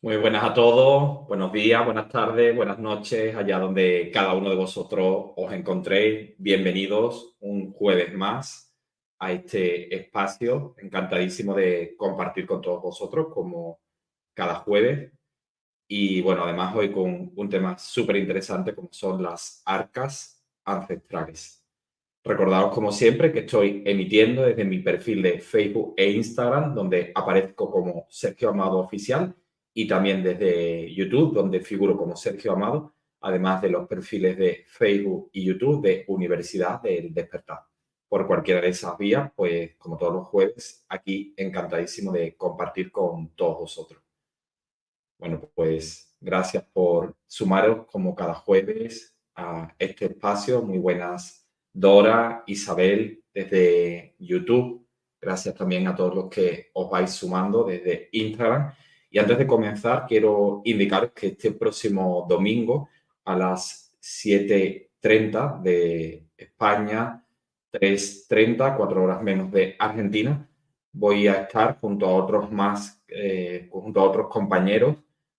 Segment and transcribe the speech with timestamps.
[0.00, 4.54] Muy buenas a todos, buenos días, buenas tardes, buenas noches, allá donde cada uno de
[4.54, 6.36] vosotros os encontréis.
[6.38, 8.72] Bienvenidos un jueves más
[9.18, 10.76] a este espacio.
[10.78, 13.80] Encantadísimo de compartir con todos vosotros como
[14.34, 15.10] cada jueves.
[15.88, 21.66] Y bueno, además hoy con un tema súper interesante como son las arcas ancestrales.
[22.22, 27.68] Recordaos como siempre que estoy emitiendo desde mi perfil de Facebook e Instagram, donde aparezco
[27.68, 29.34] como Sergio Amado Oficial
[29.78, 35.30] y también desde YouTube, donde figuro como Sergio Amado, además de los perfiles de Facebook
[35.32, 37.60] y YouTube de Universidad del Despertar.
[38.08, 43.36] Por cualquiera de esas vías, pues como todos los jueves, aquí encantadísimo de compartir con
[43.36, 44.02] todos vosotros.
[45.16, 50.60] Bueno, pues gracias por sumaros como cada jueves a este espacio.
[50.60, 54.84] Muy buenas, Dora, Isabel, desde YouTube.
[55.20, 58.72] Gracias también a todos los que os vais sumando desde Instagram
[59.10, 62.88] y antes de comenzar, quiero indicar que este próximo domingo
[63.24, 67.24] a las 7.30 de España,
[67.72, 70.48] 3.30, cuatro horas menos de Argentina,
[70.92, 74.96] voy a estar junto a otros más, eh, junto a otros compañeros,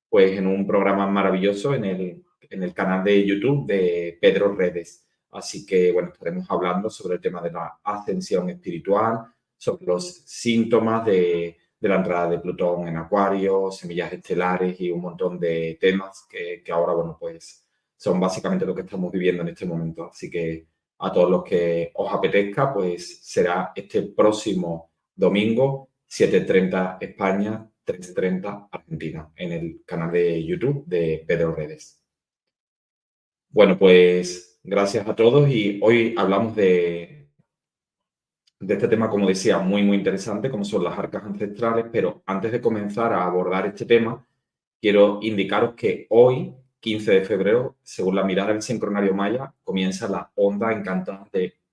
[0.09, 5.06] pues en un programa maravilloso en el, en el canal de YouTube de Pedro Redes.
[5.31, 9.25] Así que, bueno, estaremos hablando sobre el tema de la ascensión espiritual,
[9.56, 15.01] sobre los síntomas de de la entrada de Plutón en Acuario, semillas estelares y un
[15.01, 19.66] montón de temas que, ahora, bueno, pues son básicamente lo que estamos viviendo en este
[19.66, 20.06] momento.
[20.06, 20.68] Así que
[21.00, 29.31] a todos los que os apetezca, pues será este próximo domingo, 7.30 España, 3.30 Argentina,
[29.35, 32.01] en el canal de YouTube de Pedro Redes.
[33.50, 37.19] Bueno, pues gracias a todos y hoy hablamos de,
[38.59, 42.51] de este tema, como decía, muy, muy interesante, como son las arcas ancestrales, pero antes
[42.51, 44.25] de comenzar a abordar este tema,
[44.81, 50.31] quiero indicaros que hoy, 15 de febrero, según la mirada del sincronario maya, comienza la
[50.35, 51.27] onda encantada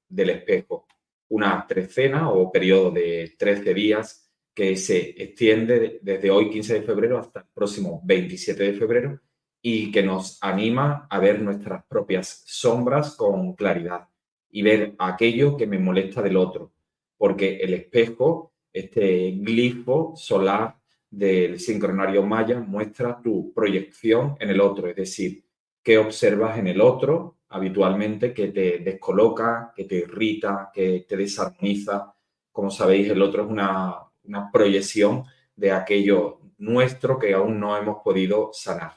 [0.08, 0.86] del espejo,
[1.28, 7.18] una trecena o periodo de 13 días que se extiende desde hoy, 15 de febrero,
[7.18, 9.20] hasta el próximo 27 de febrero
[9.60, 14.08] y que nos anima a ver nuestras propias sombras con claridad
[14.50, 16.72] y ver aquello que me molesta del otro,
[17.16, 20.76] porque el espejo, este glifo solar
[21.10, 25.44] del sincronario maya, muestra tu proyección en el otro, es decir,
[25.82, 32.12] qué observas en el otro habitualmente que te descoloca, que te irrita, que te desarmoniza.
[32.50, 35.24] Como sabéis, el otro es una, una proyección
[35.54, 38.92] de aquello nuestro que aún no hemos podido sanar.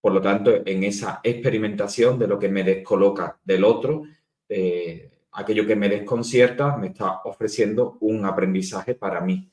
[0.00, 4.04] Por lo tanto, en esa experimentación de lo que me descoloca del otro,
[4.48, 9.50] eh, aquello que me desconcierta me está ofreciendo un aprendizaje para mí.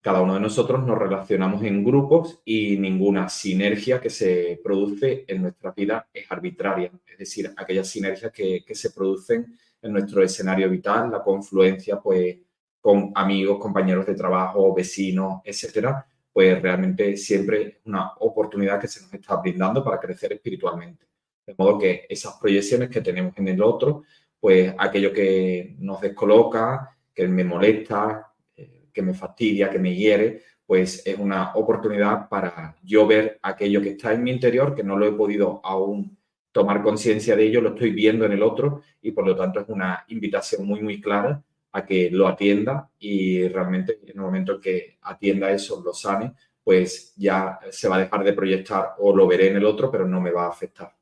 [0.00, 5.42] Cada uno de nosotros nos relacionamos en grupos y ninguna sinergia que se produce en
[5.42, 6.92] nuestra vida es arbitraria.
[7.04, 12.36] Es decir, aquellas sinergias que, que se producen en nuestro escenario vital, la confluencia pues,
[12.80, 19.02] con amigos, compañeros de trabajo, vecinos, etcétera, pues realmente siempre es una oportunidad que se
[19.02, 21.06] nos está brindando para crecer espiritualmente.
[21.44, 24.04] De modo que esas proyecciones que tenemos en el otro,
[24.40, 30.42] pues aquello que nos descoloca, que me molesta, eh, que me fastidia, que me hiere,
[30.66, 34.96] pues es una oportunidad para yo ver aquello que está en mi interior, que no
[34.96, 36.18] lo he podido aún
[36.52, 39.68] tomar conciencia de ello, lo estoy viendo en el otro y por lo tanto es
[39.68, 41.42] una invitación muy, muy clara
[41.72, 46.34] a que lo atienda y realmente en el momento en que atienda eso, lo sane,
[46.62, 50.06] pues ya se va a dejar de proyectar o lo veré en el otro, pero
[50.06, 50.97] no me va a afectar.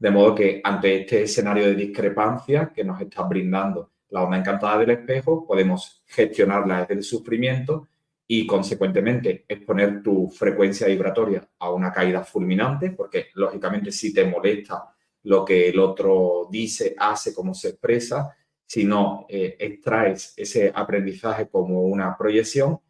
[0.00, 4.78] De modo que ante este escenario de discrepancia que nos está brindando la onda encantada
[4.78, 7.86] del espejo, podemos gestionarla desde el sufrimiento
[8.26, 14.90] y consecuentemente exponer tu frecuencia vibratoria a una caída fulminante, porque lógicamente si te molesta
[15.24, 21.46] lo que el otro dice, hace, cómo se expresa, si no eh, extraes ese aprendizaje
[21.48, 22.80] como una proyección,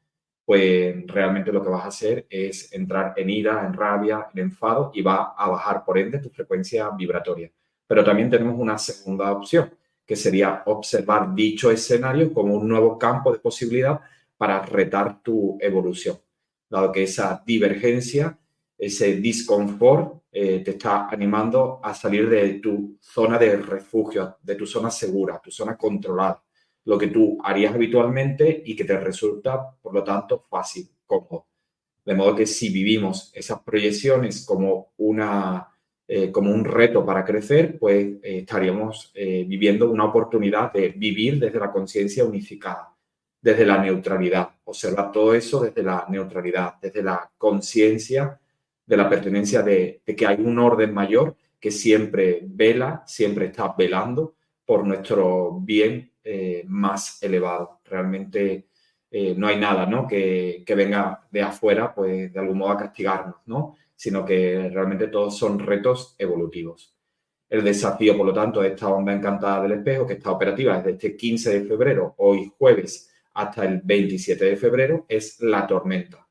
[0.50, 4.91] pues realmente lo que vas a hacer es entrar en ira, en rabia, en enfado
[4.93, 7.52] y va a bajar por ende tu frecuencia vibratoria.
[7.87, 9.73] Pero también tenemos una segunda opción,
[10.05, 14.00] que sería observar dicho escenario como un nuevo campo de posibilidad
[14.37, 16.19] para retar tu evolución,
[16.69, 18.37] dado que esa divergencia,
[18.76, 24.67] ese disconfort eh, te está animando a salir de tu zona de refugio, de tu
[24.67, 26.43] zona segura, tu zona controlada,
[26.85, 31.47] lo que tú harías habitualmente y que te resulta, por lo tanto, fácil, cómodo.
[32.05, 35.69] De modo que si vivimos esas proyecciones como, una,
[36.09, 41.59] eh, como un reto para crecer, pues eh, estaríamos viviendo una oportunidad de vivir desde
[41.59, 42.97] la conciencia unificada,
[43.41, 48.41] desde la neutralidad, observar todo eso desde la neutralidad, desde la conciencia
[48.91, 54.35] de la pertenencia de, que hay un orden mayor que siempre vela, siempre está velando
[54.65, 57.81] por nuestro bien eh, más elevado.
[57.85, 58.69] Realmente
[59.11, 60.07] eh, no hay nada ¿no?
[60.07, 63.77] Que, venga de afuera, pues de algún modo a castigarnos, ¿no?
[63.97, 66.95] sino que realmente todos son retos evolutivos.
[67.49, 70.93] El desafío, por lo tanto, de esta onda encantada del espejo, que está operativa desde
[70.93, 76.27] este 15 de febrero, hoy jueves, hasta el 27 de febrero, es la tormenta.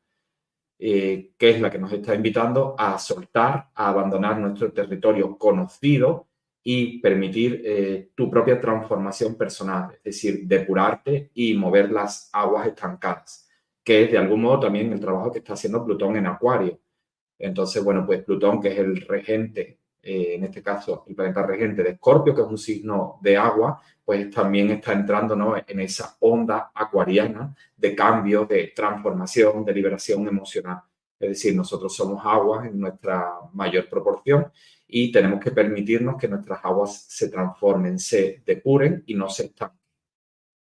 [0.82, 6.29] Eh, que es la que nos está invitando a soltar, a abandonar nuestro territorio conocido
[6.72, 13.50] y permitir eh, tu propia transformación personal, es decir, depurarte y mover las aguas estancadas,
[13.84, 16.80] que es de algún modo también el trabajo que está haciendo Plutón en Acuario.
[17.40, 21.82] Entonces, bueno, pues Plutón, que es el regente, eh, en este caso el planeta regente
[21.82, 25.56] de Escorpio, que es un signo de agua, pues también está entrando ¿no?
[25.58, 30.82] en esa onda acuariana de cambio, de transformación, de liberación emocional.
[31.20, 34.52] Es decir, nosotros somos aguas en nuestra mayor proporción
[34.92, 39.80] y tenemos que permitirnos que nuestras aguas se transformen, se depuren y no se estanquen.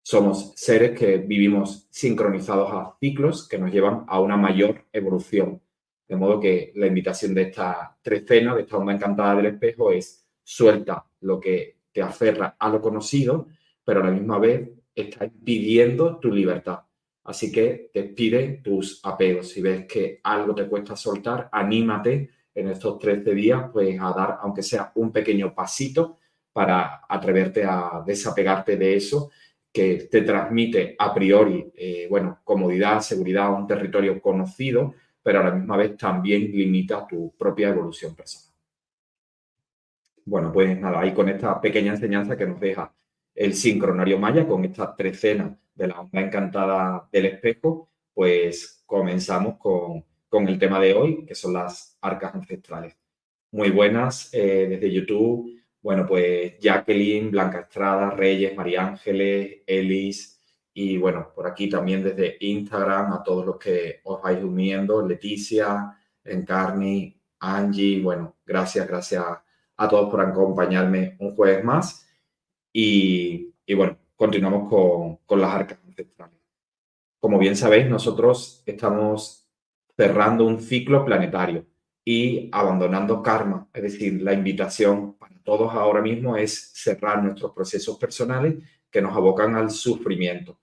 [0.01, 5.61] Somos seres que vivimos sincronizados a ciclos que nos llevan a una mayor evolución.
[6.07, 10.25] De modo que la invitación de esta trecena, de esta onda encantada del espejo, es
[10.43, 13.47] suelta lo que te aferra a lo conocido,
[13.83, 16.79] pero a la misma vez está impidiendo tu libertad.
[17.25, 19.49] Así que despide tus apegos.
[19.49, 24.37] Si ves que algo te cuesta soltar, anímate en estos 13 días pues a dar,
[24.41, 26.17] aunque sea un pequeño pasito,
[26.53, 29.31] para atreverte a desapegarte de eso
[29.71, 34.93] que te transmite a priori, eh, bueno, comodidad, seguridad, un territorio conocido,
[35.23, 38.53] pero a la misma vez también limita tu propia evolución personal.
[40.25, 42.93] Bueno, pues nada, ahí con esta pequeña enseñanza que nos deja
[43.33, 50.05] el sincronario maya, con esta trecena de la onda encantada del espejo, pues comenzamos con,
[50.41, 52.97] el tema de hoy, que son las arcas ancestrales.
[53.51, 55.61] Muy buenas eh, desde YouTube.
[55.81, 60.41] Bueno, pues Jacqueline, Blanca Estrada, Reyes, María Ángeles, Elis
[60.73, 65.95] y bueno, por aquí también desde Instagram a todos los que os vais uniendo, Leticia,
[66.23, 69.23] Encarni, Angie, bueno, gracias, gracias
[69.77, 72.07] a todos por acompañarme un jueves más.
[72.71, 76.39] Y, bueno, continuamos con, con las arcas ancestrales.
[77.19, 79.42] Como bien sabéis, nosotros estamos
[79.95, 81.65] cerrando un ciclo planetario
[82.03, 83.67] y abandonando karma.
[83.73, 88.55] Es decir, la invitación para todos ahora mismo es cerrar nuestros procesos personales
[88.89, 90.59] que nos abocan al sufrimiento.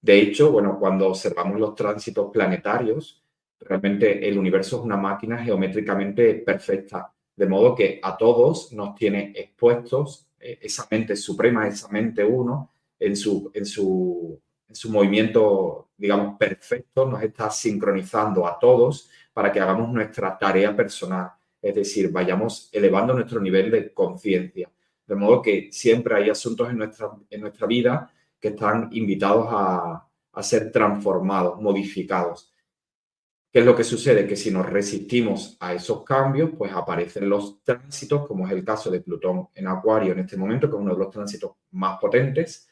[0.00, 3.22] De hecho, bueno, cuando observamos los tránsitos planetarios,
[3.60, 9.32] realmente el universo es una máquina geométricamente perfecta, de modo que a todos nos tiene
[9.36, 14.40] expuestos eh, esa mente suprema, esa mente uno, en su, en su,
[14.72, 21.30] su movimiento, digamos, perfecto, nos está sincronizando a todos para que hagamos nuestra tarea personal,
[21.60, 24.70] es decir, vayamos elevando nuestro nivel de conciencia.
[25.06, 30.06] De modo que siempre hay asuntos en nuestra, en nuestra vida que están invitados a,
[30.40, 32.50] ser transformados, modificados.
[33.52, 34.26] ¿Qué es lo que sucede?
[34.26, 38.90] Que si nos resistimos a esos cambios, pues aparecen los tránsitos, como es el caso
[38.90, 42.69] de Plutón en Acuario en este momento, que es uno de los tránsitos más potentes,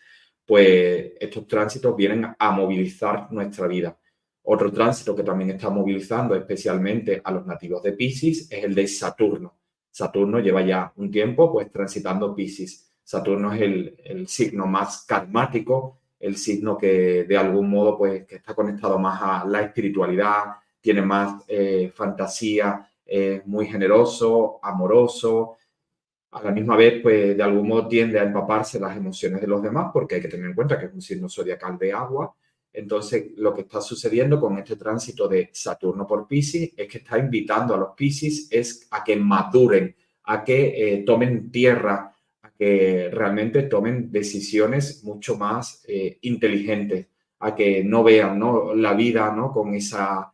[0.49, 3.99] pues estos tránsitos vienen a movilizar nuestra vida.
[4.45, 8.89] Otro tránsito que también está movilizando especialmente a los nativos de Pisces es el de
[8.89, 9.59] Saturno.
[9.91, 12.91] Saturno lleva ya un tiempo pues transitando Pisces.
[13.05, 18.55] Saturno es el, signo más karmático, el signo que de algún modo pues que está
[18.55, 20.45] conectado más a la espiritualidad,
[20.81, 25.58] tiene más eh, fantasía, es muy generoso, amoroso,
[26.31, 29.63] a la misma vez pues de algún modo tiende a empaparse las emociones de los
[29.63, 32.35] demás porque hay que tener en cuenta que es un signo zodiacal de agua.
[32.71, 37.19] Entonces, lo que está sucediendo con este tránsito de Saturno por Pisces es que está
[37.19, 42.15] invitando a los Pisces es a que maduren, a que eh, tomen tierra,
[42.59, 47.07] que realmente tomen decisiones mucho más eh, inteligentes,
[47.39, 48.75] a que no vean ¿no?
[48.75, 49.53] la vida ¿no?
[49.53, 50.33] Con, esa,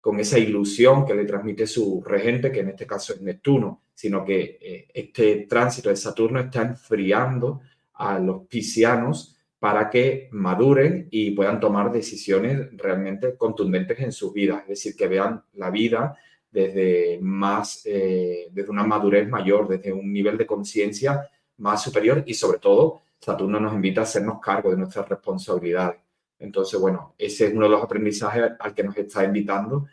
[0.00, 4.24] con esa ilusión que le transmite su regente, que en este caso es Neptuno, sino
[4.24, 7.60] que eh, este tránsito de Saturno está enfriando
[7.92, 14.62] a los piscianos para que maduren y puedan tomar decisiones realmente contundentes en sus vidas,
[14.62, 16.16] es decir, que vean la vida
[16.50, 21.28] desde más, eh, desde una madurez mayor, desde un nivel de conciencia
[21.58, 26.00] más superior y sobre todo Saturno nos invita a hacernos cargo de nuestras responsabilidades.
[26.38, 29.88] Entonces, bueno, ese es uno de los aprendizajes al que nos está invitando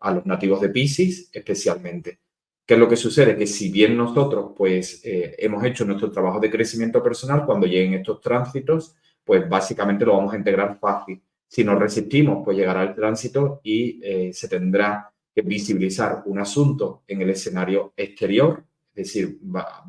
[0.00, 2.20] a los nativos de Pisces especialmente.
[2.70, 3.36] ¿Qué es lo que sucede?
[3.36, 7.94] Que si bien nosotros pues eh, hemos hecho nuestro trabajo de crecimiento personal, cuando lleguen
[7.94, 11.20] estos tránsitos, pues básicamente lo vamos a integrar fácil.
[11.48, 17.02] Si nos resistimos, pues llegará el tránsito y eh, se tendrá que visibilizar un asunto
[17.08, 18.62] en el escenario exterior
[18.94, 19.40] es decir,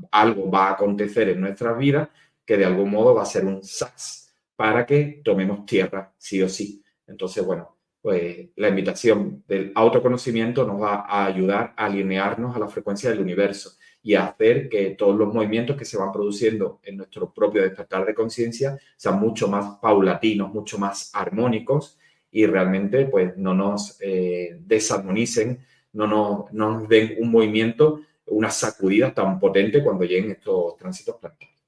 [0.09, 2.09] algo va a acontecer en nuestras vidas
[2.43, 6.49] que de algún modo va a ser un sas para que tomemos tierra, sí o
[6.49, 6.83] sí.
[7.05, 12.67] Entonces, bueno, pues la invitación del autoconocimiento nos va a ayudar a alinearnos a la
[12.67, 16.97] frecuencia del universo y a hacer que todos los movimientos que se van produciendo en
[16.97, 21.99] nuestro propio despertar de conciencia sean mucho más paulatinos, mucho más armónicos
[22.31, 25.59] y realmente pues no nos eh, desarmonicen,
[25.93, 31.17] no nos, no nos den un movimiento una sacudida tan potente cuando lleguen estos tránsitos
[31.17, 31.61] planetarios.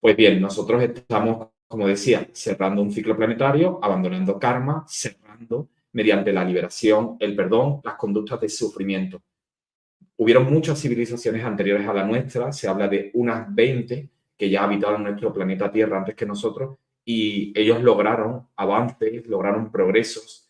[0.00, 6.44] Pues bien, nosotros estamos, como decía, cerrando un ciclo planetario, abandonando karma, cerrando mediante la
[6.44, 9.22] liberación, el perdón, las conductas de sufrimiento.
[10.16, 15.02] Hubieron muchas civilizaciones anteriores a la nuestra, se habla de unas 20 que ya habitaron
[15.02, 20.46] nuestro planeta Tierra antes que nosotros y ellos lograron avances, lograron progresos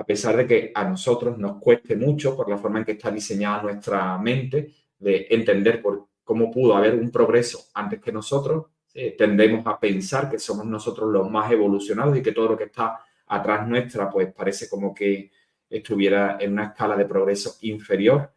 [0.00, 3.10] a pesar de que a nosotros nos cueste mucho por la forma en que está
[3.10, 5.82] diseñada nuestra mente, de entender
[6.24, 11.10] cómo pudo haber un progreso antes que nosotros, eh, tendemos a pensar que somos nosotros
[11.10, 15.30] los más evolucionados y que todo lo que está atrás nuestra, pues parece como que
[15.68, 18.32] estuviera en una escala de progreso inferior.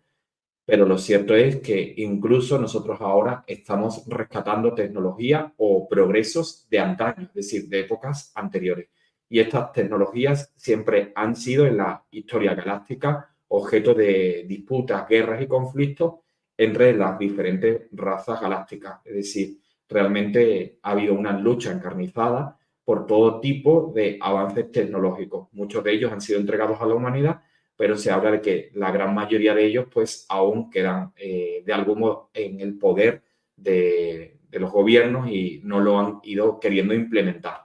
[0.65, 7.23] Pero lo cierto es que incluso nosotros ahora estamos rescatando tecnología o progresos de antaño,
[7.27, 8.87] es decir, de épocas anteriores
[9.33, 15.47] y estas tecnologías siempre han sido en la historia galáctica objeto de disputas, guerras y
[15.47, 16.19] conflictos
[16.55, 18.99] entre las diferentes razas galácticas.
[19.03, 19.57] Es decir,
[19.89, 25.47] realmente ha habido una lucha encarnizada por todo tipo de avances tecnológicos.
[25.53, 27.41] Muchos de ellos han sido entregados a la humanidad,
[27.75, 31.73] pero se habla de que la gran mayoría de ellos pues aún quedan eh, de
[31.73, 33.23] algún modo en el poder
[33.55, 37.63] de los gobiernos y no lo han ido queriendo implementar.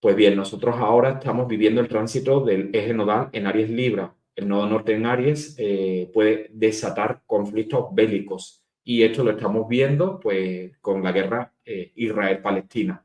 [0.00, 4.14] Pues bien, nosotros ahora estamos viviendo el tránsito del eje nodal en Aries Libra.
[4.36, 10.18] El nodo norte en Aries eh, puede desatar conflictos bélicos y esto lo estamos viendo
[10.18, 13.04] pues con la guerra eh, Israel-Palestina.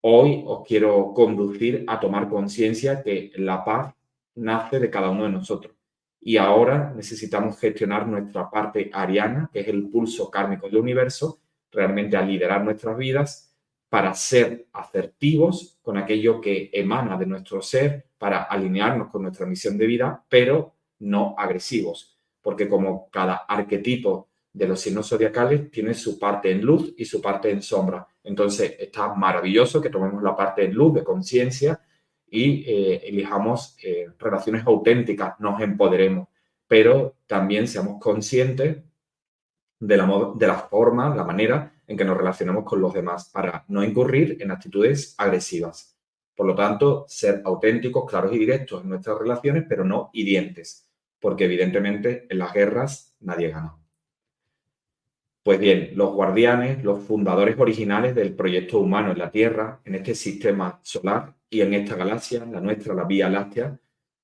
[0.00, 3.94] Hoy os quiero conducir a tomar conciencia que la paz
[4.36, 5.76] nace de cada uno de nosotros
[6.18, 12.16] y ahora necesitamos gestionar nuestra parte ariana, que es el pulso kármico del universo, realmente
[12.16, 13.54] a liderar nuestras vidas
[13.90, 19.76] para ser asertivos con aquello que emana de nuestro ser, para alinearnos con nuestra misión
[19.76, 26.18] de vida, pero no agresivos, porque como cada arquetipo de los signos zodiacales tiene su
[26.18, 28.06] parte en luz y su parte en sombra.
[28.22, 31.80] Entonces, está maravilloso que tomemos la parte de luz, de conciencia
[32.28, 36.28] y eh, elijamos eh, relaciones auténticas, nos empoderemos,
[36.66, 38.78] pero también seamos conscientes
[39.78, 43.64] de la, de la forma, la manera en que nos relacionamos con los demás para
[43.68, 45.98] no incurrir en actitudes agresivas.
[46.34, 50.88] Por lo tanto, ser auténticos, claros y directos en nuestras relaciones, pero no hirientes,
[51.20, 53.81] porque evidentemente en las guerras nadie gana.
[55.44, 60.14] Pues bien, los guardianes, los fundadores originales del proyecto humano en la Tierra, en este
[60.14, 63.76] sistema solar y en esta galaxia, la nuestra, la Vía Láctea,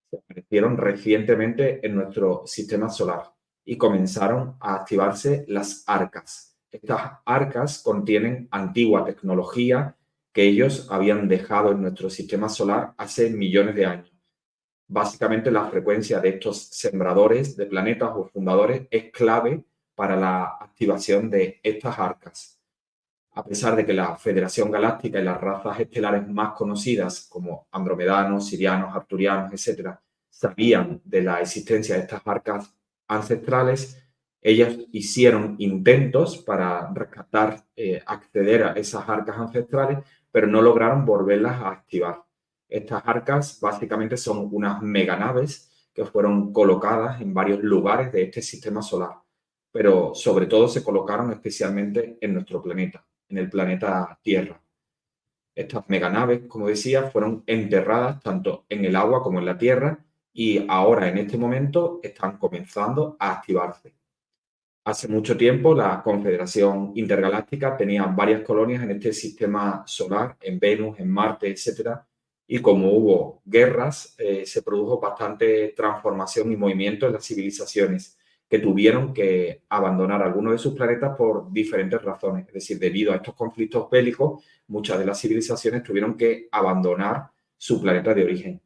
[0.09, 3.33] se aparecieron recientemente en nuestro sistema solar
[3.65, 6.57] y comenzaron a activarse las arcas.
[6.71, 9.97] Estas arcas contienen antigua tecnología
[10.33, 14.13] que ellos habían dejado en nuestro sistema solar hace millones de años.
[14.87, 19.65] Básicamente la frecuencia de estos sembradores de planetas o fundadores es clave
[19.99, 22.63] para la activación de estas arcas.
[23.33, 28.47] A pesar de que la Federación Galáctica y las razas estelares más conocidas, como andromedanos,
[28.47, 29.97] sirianos, arturianos, etc.,
[30.31, 32.73] sabían de la existencia de estas arcas
[33.09, 34.01] ancestrales,
[34.41, 39.99] ellas hicieron intentos para rescatar, eh, acceder a esas arcas ancestrales,
[40.31, 42.23] pero no lograron volverlas a activar.
[42.69, 48.81] Estas arcas básicamente son unas meganaves que fueron colocadas en varios lugares de este sistema
[48.81, 49.28] solar
[49.73, 54.61] pero sobre todo se colocaron especialmente en nuestro planeta, en el planeta Tierra.
[55.55, 60.65] Estas meganaves, como decía, fueron enterradas tanto en el agua como en la Tierra y
[60.69, 63.95] ahora en este momento están comenzando a activarse.
[64.85, 70.99] Hace mucho tiempo la Confederación Intergaláctica tenía varias colonias en este sistema solar, en Venus,
[70.99, 71.91] en Marte, etc.
[72.47, 78.18] Y como hubo guerras, eh, se produjo bastante transformación y movimiento en las civilizaciones
[78.49, 82.47] que tuvieron que abandonar algunos de sus planetas por diferentes razones.
[82.49, 87.81] Es decir, debido a estos conflictos bélicos, muchas de las civilizaciones tuvieron que abandonar su
[87.81, 88.63] planeta de origen.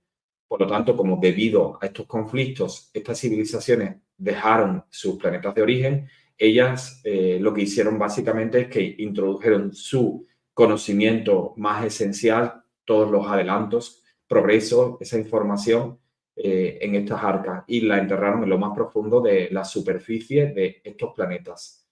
[0.46, 6.08] Por lo tanto, como debido a estos conflictos, estas civilizaciones dejaron sus planetas de origen,
[6.38, 13.26] ellas eh, lo que hicieron básicamente es que introdujeron su conocimiento más esencial, todos los
[13.26, 15.98] adelantos, progreso, esa información
[16.36, 20.80] eh, en estas arcas y la enterraron en lo más profundo de la superficie de
[20.84, 21.82] estos planetas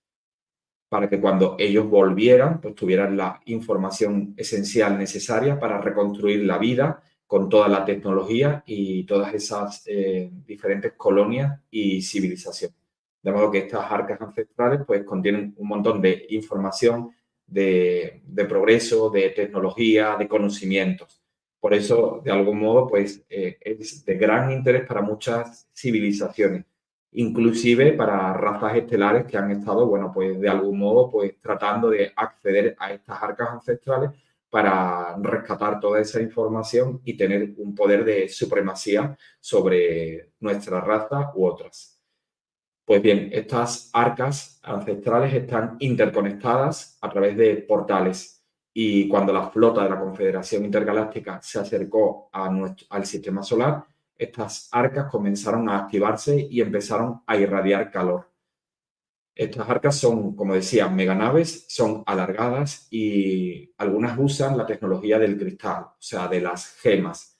[0.91, 7.01] para que cuando ellos volvieran, pues tuvieran la información esencial necesaria para reconstruir la vida
[7.29, 12.77] con toda la tecnología y todas esas eh, diferentes colonias y civilizaciones.
[13.23, 17.13] De modo que estas arcas ancestrales pues contienen un montón de información,
[17.47, 21.20] de, de progreso, de tecnología, de conocimientos.
[21.61, 26.65] Por eso, de algún modo, pues eh, es de gran interés para muchas civilizaciones,
[27.13, 32.13] inclusive para razas estelares que han estado, bueno, pues de algún modo, pues tratando de
[32.17, 34.11] acceder a estas arcas ancestrales
[34.49, 41.47] para rescatar toda esa información y tener un poder de supremacía sobre nuestra raza u
[41.47, 42.01] otras.
[42.85, 48.40] Pues bien, estas arcas ancestrales están interconectadas a través de portales
[48.73, 53.85] y cuando la flota de la Confederación Intergaláctica se acercó al sistema solar,
[54.17, 58.29] estas arcas comenzaron a activarse y empezaron a irradiar calor.
[59.35, 65.85] Estas arcas son, como decía, meganaves, son alargadas y algunas usan la tecnología del cristal,
[65.85, 67.39] o sea, de las gemas.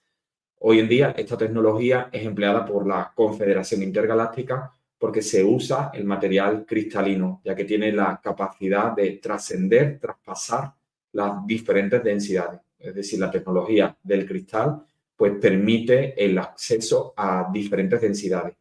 [0.59, 6.05] Hoy en día esta tecnología es empleada por la Confederación Intergaláctica porque se usa el
[6.05, 10.73] material cristalino, ya que tiene la capacidad de trascender, traspasar
[11.13, 12.61] las diferentes densidades.
[12.77, 14.83] Es decir, la tecnología del cristal
[15.15, 18.55] pues permite el acceso a diferentes densidades.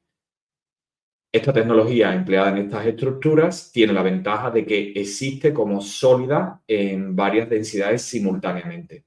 [1.32, 7.14] Esta tecnología empleada en estas estructuras tiene la ventaja de que existe como sólida en
[7.14, 9.06] varias densidades simultáneamente.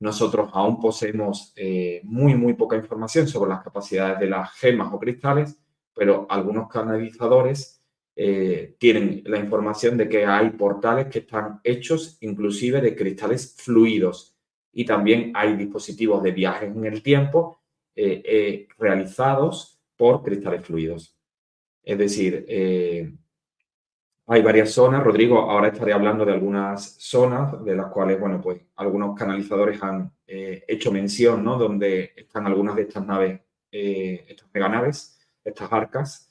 [0.00, 4.98] Nosotros aún poseemos eh, muy, muy poca información sobre las capacidades de las gemas o
[4.98, 5.58] cristales,
[5.94, 7.77] pero algunos canalizadores
[8.20, 14.36] eh, tienen la información de que hay portales que están hechos inclusive de cristales fluidos
[14.72, 17.60] y también hay dispositivos de viajes en el tiempo
[17.94, 21.16] eh, eh, realizados por cristales fluidos.
[21.80, 22.44] Es decir,
[24.26, 25.04] hay varias zonas.
[25.04, 30.12] Rodrigo, ahora estaré hablando de algunas zonas de las cuales, bueno, pues algunos canalizadores han
[30.26, 31.56] hecho mención, ¿no?
[31.56, 36.27] Donde están algunas de estas naves, estas meganaves, estas arcas,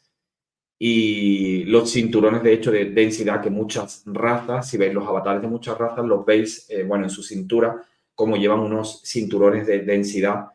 [0.80, 5.48] y los cinturones de hecho de densidad que muchas razas, si veis los avatares de
[5.48, 7.82] muchas razas, los veis, eh, bueno, en su cintura,
[8.13, 10.48] como llevan unos cinturones de densidad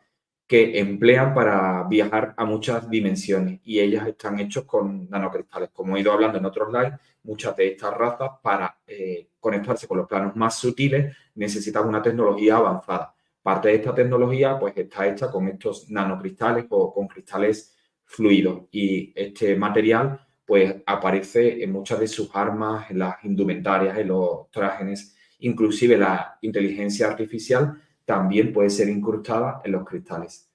[0.47, 5.69] que emplean para viajar a muchas dimensiones y ellas están hechas con nanocristales.
[5.71, 9.97] Como he ido hablando en otros live, muchas de estas razas para eh, conectarse con
[9.97, 13.13] los planos más sutiles necesitan una tecnología avanzada.
[13.41, 17.73] Parte de esta tecnología pues está hecha con estos nanocristales o con cristales
[18.05, 24.09] fluidos y este material pues aparece en muchas de sus armas, en las indumentarias, en
[24.09, 30.49] los trágenes, inclusive la inteligencia artificial también puede ser incrustada en los cristales.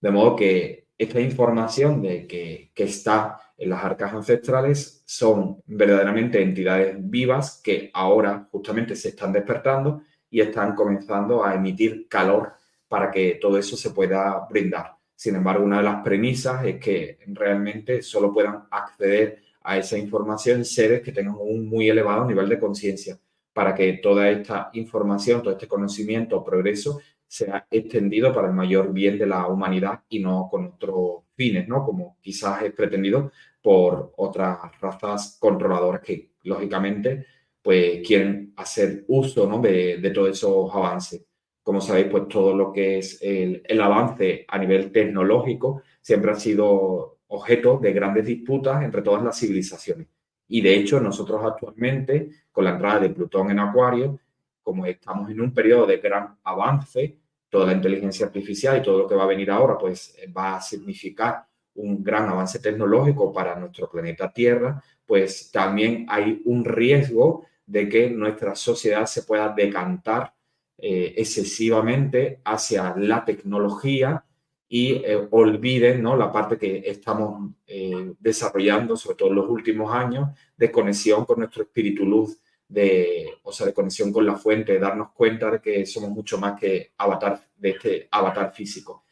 [0.00, 6.42] De modo que esta información de que, que está en las arcas ancestrales son verdaderamente
[6.42, 12.54] entidades vivas que ahora justamente se están despertando y están comenzando a emitir calor
[12.88, 14.93] para que todo eso se pueda brindar.
[15.14, 20.64] Sin embargo, una de las premisas es que realmente solo puedan acceder a esa información
[20.64, 23.18] seres que tengan un muy elevado nivel de conciencia
[23.52, 28.92] para que toda esta información, todo este conocimiento o progreso sea extendido para el mayor
[28.92, 31.84] bien de la humanidad y no con otros fines, ¿no?
[31.84, 37.26] Como quizás es pretendido por otras razas controladoras que, lógicamente,
[37.62, 39.58] pues quieren hacer uso ¿no?
[39.58, 41.24] de, de, todos esos avances.
[41.64, 46.34] Como sabéis, pues todo lo que es el, el, avance a nivel tecnológico siempre ha
[46.36, 50.06] sido objeto de grandes disputas entre todas las civilizaciones.
[50.46, 54.20] Y de hecho, nosotros actualmente, con la entrada de Plutón en Acuario,
[54.62, 59.08] como estamos en un periodo de gran avance, toda la inteligencia artificial y todo lo
[59.08, 61.46] que va a venir ahora, pues va a significar
[61.76, 68.10] un gran avance tecnológico para nuestro planeta Tierra, pues también hay un riesgo de que
[68.10, 70.34] nuestra sociedad se pueda decantar
[70.76, 74.24] eh, excesivamente hacia la tecnología
[74.68, 76.16] y eh, olviden ¿no?
[76.16, 81.38] la parte que estamos eh, desarrollando, sobre todo en los últimos años, de conexión con
[81.38, 85.60] nuestro espíritu luz, de, o sea, de conexión con la fuente, de darnos cuenta de
[85.60, 89.04] que somos mucho más que avatar, de este avatar físico.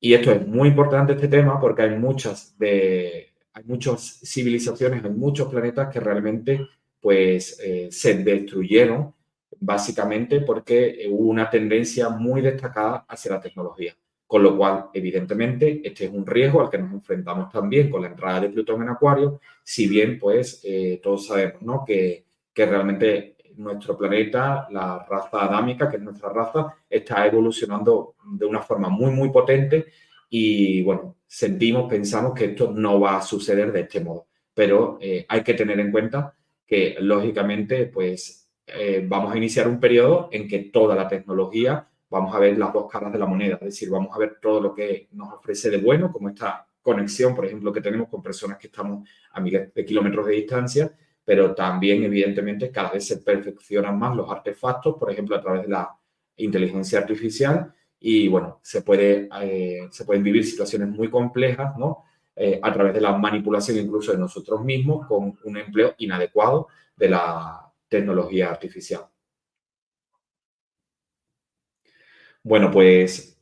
[0.00, 5.10] Y esto es muy importante, este tema, porque hay muchas, de, hay muchas civilizaciones, hay
[5.10, 6.66] muchos planetas que realmente
[7.00, 9.14] pues, se destruyeron
[9.60, 13.96] básicamente porque hubo una tendencia muy destacada hacia la tecnología.
[14.26, 18.08] Con lo cual, evidentemente, este es un riesgo al que nos enfrentamos también con la
[18.08, 21.84] entrada de Plutón en Acuario, si bien, pues, eh, todos sabemos ¿no?
[21.86, 28.46] que, que realmente nuestro planeta, la raza adámica, que es nuestra raza, está evolucionando de
[28.46, 29.86] una forma muy, muy potente
[30.28, 34.26] y, bueno, sentimos, pensamos que esto no va a suceder de este modo.
[34.52, 36.34] Pero eh, hay que tener en cuenta
[36.66, 42.34] que, lógicamente, pues eh, vamos a iniciar un periodo en que toda la tecnología, vamos
[42.34, 44.74] a ver las dos caras de la moneda, es decir, vamos a ver todo lo
[44.74, 48.68] que nos ofrece de bueno, como esta conexión, por ejemplo, que tenemos con personas que
[48.68, 50.92] estamos a miles de kilómetros de distancia,
[51.24, 55.68] pero también, evidentemente, cada vez se perfeccionan más los artefactos, por ejemplo, a través de
[55.68, 55.90] la
[56.36, 62.04] inteligencia artificial y, bueno, se, puede, eh, se pueden vivir situaciones muy complejas, ¿no?
[62.36, 67.08] Eh, a través de la manipulación incluso de nosotros mismos con un empleo inadecuado de
[67.08, 69.06] la tecnología artificial.
[72.42, 73.36] Bueno, pues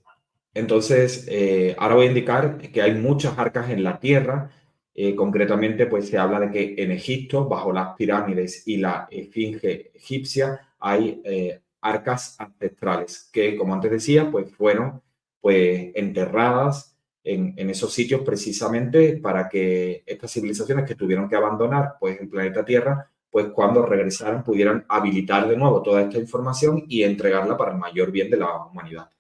[0.55, 4.51] entonces eh, ahora voy a indicar que hay muchas arcas en la Tierra
[4.95, 9.91] eh, concretamente, pues se habla de que en Egipto, bajo las pirámides y la esfinge
[9.95, 15.03] egipcia, hay eh, arcas ancestrales que, como antes decía, pues fueron
[15.41, 21.97] pues enterradas en, en, esos sitios precisamente para que estas civilizaciones que tuvieron que abandonar
[21.99, 27.03] pues el planeta Tierra, pues cuando regresaran pudieran habilitar de nuevo toda esta información y
[27.03, 29.11] entregarla para el mayor bien de la humanidad.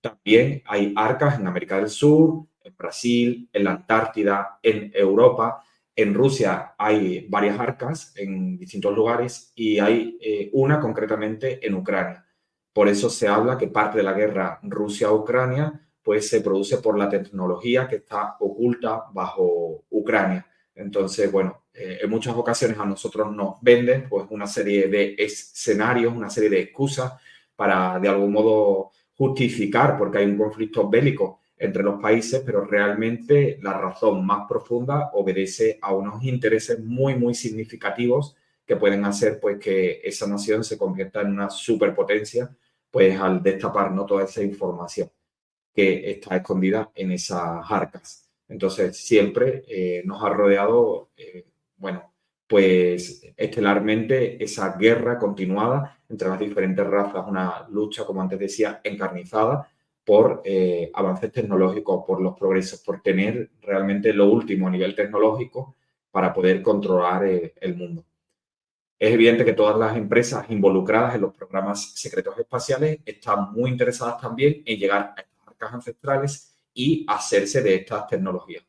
[0.00, 5.62] También hay arcas en América del Sur, en Brasil, en la Antártida, en Europa.
[5.94, 12.26] En Rusia hay varias arcas en distintos lugares y hay eh, una concretamente en Ucrania.
[12.72, 17.08] Por eso se habla que parte de la guerra Rusia-Ucrania pues se produce por la
[17.08, 20.44] tecnología que está oculta bajo Ucrania.
[20.80, 26.14] Entonces, bueno, eh, en muchas ocasiones a nosotros nos venden pues una serie de escenarios,
[26.14, 27.12] una serie de excusas
[27.54, 33.58] para de algún modo justificar porque hay un conflicto bélico entre los países, pero realmente
[33.60, 39.58] la razón más profunda obedece a unos intereses muy, muy significativos que pueden hacer pues
[39.58, 42.56] que esa nación se convierta en una superpotencia,
[42.90, 44.06] pues al destapar ¿no?
[44.06, 45.10] toda esa información
[45.74, 48.29] que está escondida en esas arcas.
[48.50, 52.12] Entonces, siempre eh, nos ha rodeado, eh, bueno,
[52.48, 59.70] pues estelarmente esa guerra continuada entre las diferentes razas, una lucha, como antes decía, encarnizada,
[60.04, 65.76] por eh, avances tecnológicos, por los progresos, por tener realmente lo último a nivel tecnológico
[66.10, 68.04] para poder controlar el mundo.
[68.98, 74.20] Es evidente que todas las empresas involucradas en los programas secretos espaciales están muy interesadas
[74.20, 78.64] también en llegar a estas arcas ancestrales y hacerse de estas tecnologías.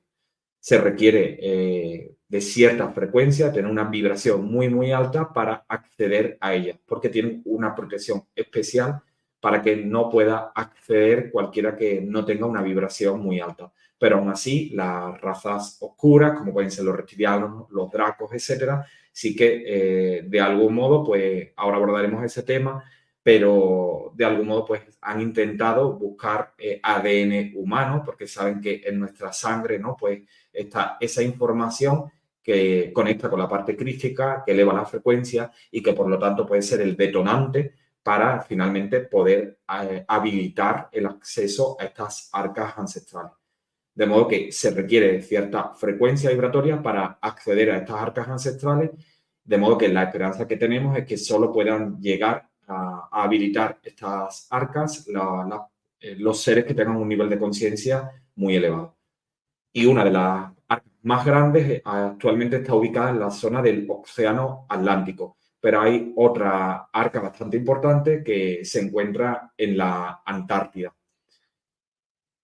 [0.60, 6.54] Se requiere eh, de cierta frecuencia, tener una vibración muy, muy alta para acceder a
[6.54, 9.02] ellas, porque tienen una protección especial
[9.42, 13.72] para que no pueda acceder cualquiera que no tenga una vibración muy alta.
[13.98, 19.36] Pero aún así, las razas oscuras, como pueden ser los reptilianos, los dracos, etcétera, sí
[19.36, 22.84] que eh, de algún modo, pues ahora abordaremos ese tema,
[23.24, 29.00] pero de algún modo pues han intentado buscar eh, ADN humano porque saben que en
[29.00, 29.96] nuestra sangre, ¿no?
[29.98, 35.84] Pues está esa información que conecta con la parte crítica, que eleva la frecuencia y
[35.84, 41.78] que por lo tanto puede ser el detonante para finalmente poder eh, habilitar el acceso
[41.80, 43.34] a estas arcas ancestrales.
[43.94, 48.90] De modo que se requiere cierta frecuencia vibratoria para acceder a estas arcas ancestrales,
[49.44, 52.51] de modo que la esperanza que tenemos es que solo puedan llegar
[53.12, 55.08] habilitar estas arcas
[56.00, 58.98] eh, los seres que tengan un nivel de conciencia muy elevado.
[59.74, 60.52] Y una de las
[61.04, 66.90] más grandes eh, actualmente está ubicada en la zona del Océano Atlántico, pero hay otra
[66.92, 70.94] arca bastante importante que se encuentra en la Antártida.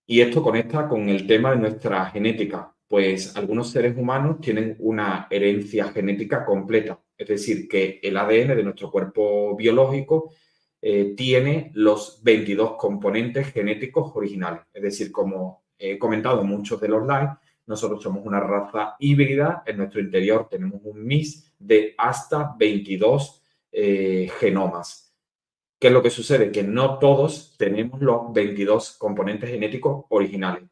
[0.05, 5.27] Y esto conecta con el tema de nuestra genética, pues algunos seres humanos tienen una
[5.29, 10.31] herencia genética completa, es decir, que el ADN de nuestro cuerpo biológico
[10.81, 14.61] eh, tiene los 22 componentes genéticos originales.
[14.73, 17.31] Es decir, como he comentado en muchos de los lives,
[17.65, 24.31] nosotros somos una raza híbrida, en nuestro interior tenemos un mix de hasta 22 eh,
[24.39, 25.13] genomas.
[25.79, 26.51] ¿Qué es lo que sucede?
[26.51, 30.63] Que no todos tenemos los 22 componentes genéticos originales.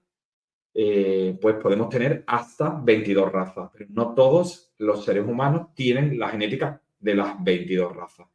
[0.78, 6.28] Eh, pues podemos tener hasta 22 razas, pero no todos los seres humanos tienen la
[6.28, 8.28] genética de las 22 razas.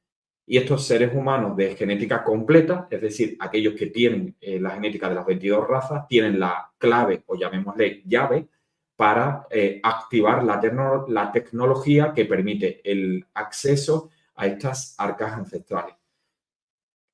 [0.46, 5.10] Y estos seres humanos de genética completa, es decir, aquellos que tienen eh, la genética
[5.10, 8.48] de las 22 razas, tienen la clave o llamémosle llave
[8.96, 15.94] para eh, activar la, tecnología que permite el acceso a estas arcas ancestrales.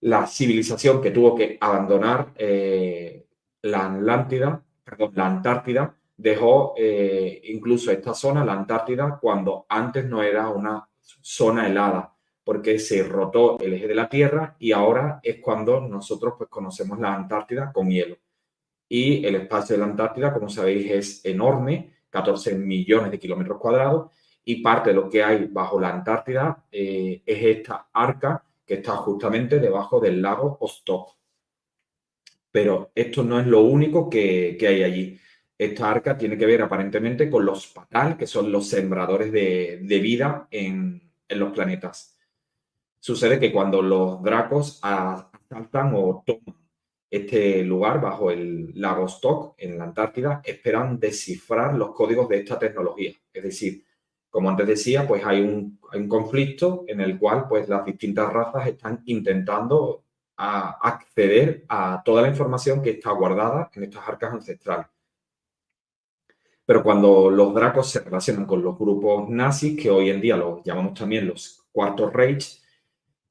[0.02, 2.32] La civilización que tuvo que abandonar
[3.62, 4.65] la Atlántida,
[5.14, 12.16] la Antártida, dejó incluso esta zona, la Antártida, cuando antes no era una zona helada
[12.46, 16.96] porque se rotó el eje de la Tierra y ahora es cuando nosotros pues, conocemos
[17.00, 18.18] la Antártida con hielo.
[18.88, 24.12] Y el espacio de la Antártida, como sabéis, es enorme, 14 millones de kilómetros cuadrados,
[24.44, 28.92] y parte de lo que hay bajo la Antártida eh, es esta arca que está
[28.92, 31.16] justamente debajo del lago Ostok.
[32.56, 35.20] Pero esto no es lo único que, hay allí.
[35.58, 40.48] Esta arca tiene que ver aparentemente con los patal, que son los sembradores de, vida
[40.50, 42.16] en, en los planetas.
[42.98, 46.56] Sucede que cuando los dracos asaltan o toman
[47.10, 52.58] este lugar bajo el lago Stock en la Antártida, esperan descifrar los códigos de esta
[52.58, 53.12] tecnología.
[53.34, 53.84] Es decir,
[54.30, 59.02] como antes decía, pues hay un, conflicto en el cual pues las distintas razas están
[59.04, 60.05] intentando
[60.36, 64.86] acceder a toda la información que está guardada en estas arcas ancestrales.
[66.66, 70.62] Pero cuando los dracos se relacionan con los grupos nazis, que hoy en día los
[70.64, 72.60] llamamos también los Cuartos Reich,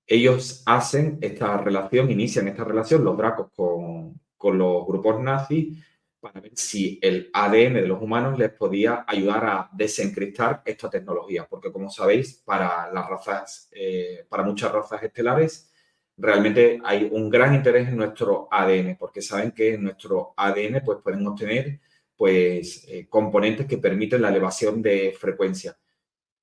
[0.08, 4.20] ellos hacen esta relación, inician esta relación, los dracos con,
[4.58, 5.84] los grupos nazis,
[6.20, 11.48] para ver si el ADN de los humanos les podía ayudar a desencriptar esta tecnología.
[11.50, 15.72] Porque como sabéis, para las razas, eh, para muchas razas estelares,
[16.18, 21.00] realmente hay un gran interés en nuestro ADN, porque saben que en nuestro ADN pues,
[21.04, 21.80] pueden obtener
[22.16, 25.78] pues, eh, componentes que permiten la elevación de frecuencia.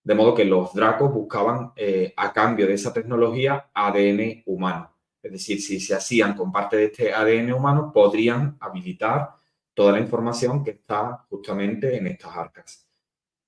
[0.05, 4.91] De modo que los dracos buscaban eh, a cambio de esa tecnología ADN humano.
[5.23, 9.31] Es decir, si se hacían con parte de este ADN humano, podrían habilitar
[9.75, 12.89] toda la información que está justamente en estas arcas.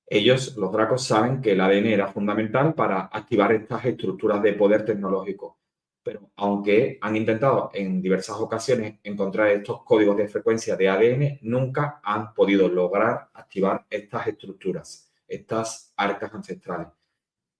[0.06, 4.84] Ellos, los dracos, saben que el ADN era fundamental para activar estas estructuras de poder
[4.84, 5.58] tecnológico.
[6.04, 12.00] Pero aunque han intentado en diversas ocasiones encontrar estos códigos de frecuencia de ADN, nunca
[12.04, 16.88] han podido lograr activar estas estructuras estas arcas ancestrales.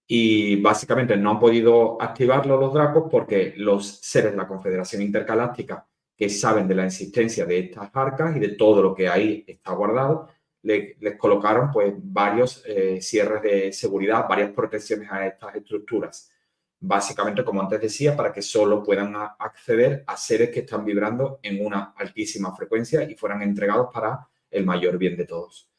[0.07, 5.87] Y básicamente no han podido activarlo los dracos porque los seres de la Confederación Intergaláctica
[6.15, 9.73] que saben de la existencia de estas arcas y de todo lo que ahí está
[9.73, 10.29] guardado,
[10.61, 16.31] les colocaron pues varios eh, cierres de seguridad, varias protecciones a estas estructuras.
[16.79, 21.65] Básicamente, como antes decía, para que solo puedan acceder a seres que están vibrando en
[21.65, 25.69] una altísima frecuencia y fueran entregados para el mayor bien de todos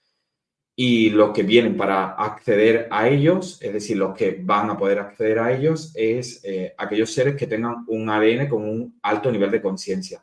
[0.79, 4.99] y los que vienen para acceder a ellos, es decir, los que van a poder
[4.99, 9.51] acceder a ellos, es eh, aquellos seres que tengan un ADN con un alto nivel
[9.51, 10.23] de conciencia.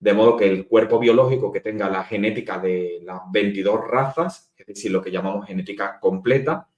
[0.00, 4.66] de modo que el cuerpo biológico que tenga la genética de las 22 razas, es
[4.66, 6.68] decir, lo que llamamos genética completa,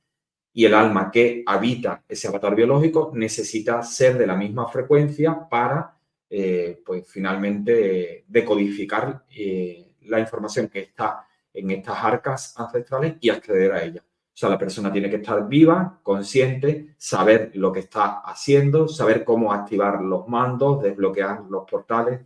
[0.57, 5.99] y el alma que habita ese avatar biológico necesita ser de la misma frecuencia para,
[6.31, 13.73] eh, pues finalmente, decodificar eh, la información que está en estas arcas ancestrales y acceder
[13.73, 14.05] a ella.
[14.07, 19.25] O sea, la persona tiene que estar viva, consciente, saber lo que está haciendo, saber
[19.25, 22.21] cómo activar los mandos, desbloquear los portales.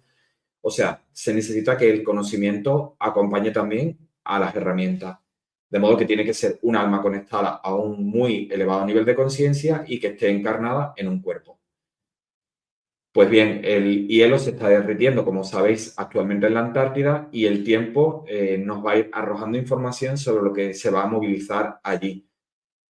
[0.60, 5.18] O sea, se necesita que el conocimiento acompañe también a las herramientas.
[5.70, 9.14] De modo que tiene que ser un alma conectada a un muy elevado nivel de
[9.14, 11.58] conciencia y que esté encarnada en un cuerpo.
[13.12, 17.64] Pues bien, el hielo se está derritiendo, como sabéis, actualmente en la Antártida y el
[17.64, 21.80] tiempo eh, nos va a ir arrojando información sobre lo que se va a movilizar
[21.82, 22.28] allí.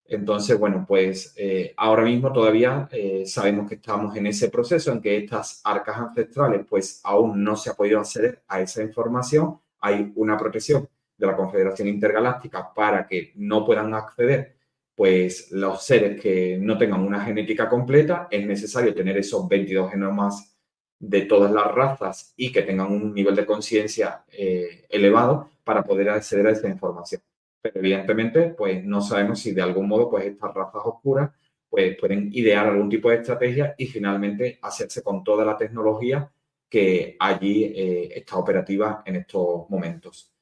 [0.08, 5.00] Entonces, bueno, pues eh, ahora mismo todavía eh, sabemos que estamos en ese proceso en
[5.00, 9.60] que estas arcas ancestrales, pues aún no se ha podido acceder a esa información.
[9.80, 14.56] Hay una protección de la Confederación Intergaláctica para que no puedan acceder
[14.96, 20.56] pues los seres que no tengan una genética completa, es necesario tener esos 22 genomas
[20.98, 26.08] de todas las razas y que tengan un nivel de conciencia eh, elevado para poder
[26.08, 27.20] acceder a esa información.
[27.60, 31.30] Pero evidentemente, pues no sabemos si de algún modo, pues estas razas oscuras,
[31.68, 36.30] pues pueden idear algún tipo de estrategia y finalmente hacerse con toda la tecnología
[36.70, 40.35] que allí eh, está operativa en estos momentos.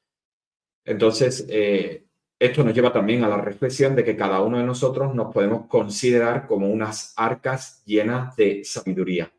[0.85, 2.05] Entonces, eh,
[2.37, 5.67] esto nos lleva también a la reflexión de que cada uno de nosotros nos podemos
[5.67, 9.31] considerar como unas arcas llenas de sabiduría.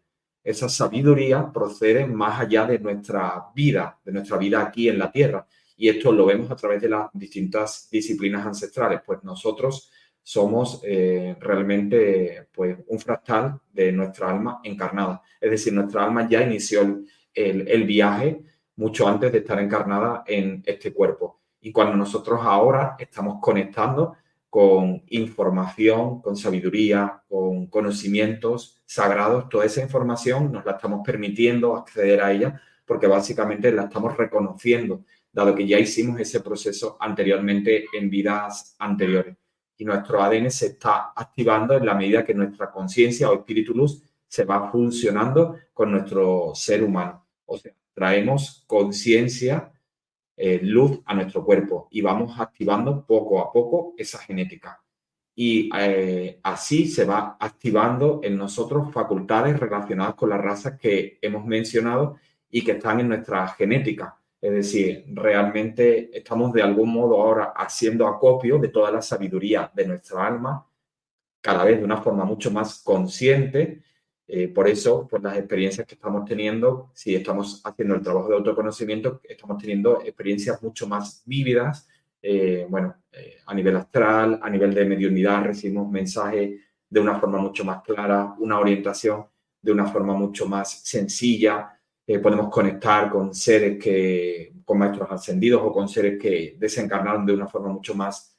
[0.43, 5.47] Esa sabiduría procede más allá de nuestra vida, de nuestra vida aquí en la Tierra.
[5.77, 9.01] Y esto lo vemos a través de las distintas disciplinas ancestrales.
[9.05, 9.91] Pues nosotros
[10.23, 15.23] somos eh, realmente pues, un fractal de nuestra alma encarnada.
[15.41, 17.03] Es decir, nuestra alma ya inició
[17.35, 18.41] el viaje
[18.77, 21.41] mucho antes de estar encarnada en este cuerpo.
[21.61, 24.17] Y cuando nosotros ahora estamos conectando
[24.49, 32.23] con información, con sabiduría, con conocimientos sagrados, toda esa información nos la estamos permitiendo acceder
[32.23, 38.09] a ella porque básicamente la estamos reconociendo, dado que ya hicimos ese proceso anteriormente en
[38.09, 39.37] vidas anteriores.
[39.77, 44.03] Y nuestro ADN se está activando en la medida que nuestra conciencia o espíritu luz
[44.27, 47.27] se va funcionando con nuestro ser humano.
[47.45, 49.73] O sea, traemos conciencia,
[50.37, 54.83] eh, luz a nuestro cuerpo y vamos activando poco a poco esa genética.
[55.35, 61.47] Y eh, así se va activando en nosotros facultades relacionadas con las razas que hemos
[61.47, 62.19] mencionado
[62.51, 64.15] y que están en nuestra genética.
[64.43, 69.87] Es decir, realmente estamos de algún modo ahora haciendo acopio de toda la sabiduría de
[69.87, 70.67] nuestra alma,
[71.41, 73.83] cada vez de una forma mucho más consciente
[74.29, 78.35] eh, por eso, pues las experiencias que estamos teniendo, si estamos haciendo el trabajo de
[78.35, 81.87] autoconocimiento, estamos teniendo experiencias mucho más vívidas,
[82.21, 87.39] eh, bueno, eh, a nivel astral, a nivel de mediunidad, recibimos mensajes de una forma
[87.39, 89.27] mucho más clara, una orientación
[89.63, 91.73] de una forma mucho más sencilla,
[92.23, 97.49] podemos conectar con seres que, con maestros ascendidos o con seres que desencarnaron de una
[97.49, 98.37] forma mucho más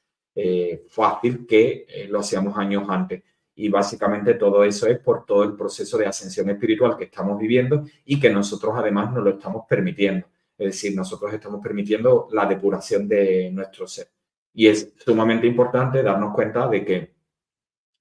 [0.88, 3.24] fácil que lo hacíamos años antes.
[3.60, 7.86] Y básicamente todo eso es por todo el proceso de ascensión espiritual que estamos viviendo
[8.06, 10.28] y que nosotros además nos lo estamos permitiendo.
[10.56, 14.10] Es decir, nosotros estamos permitiendo la depuración de nuestro ser.
[14.54, 17.16] Y es sumamente importante darnos cuenta de que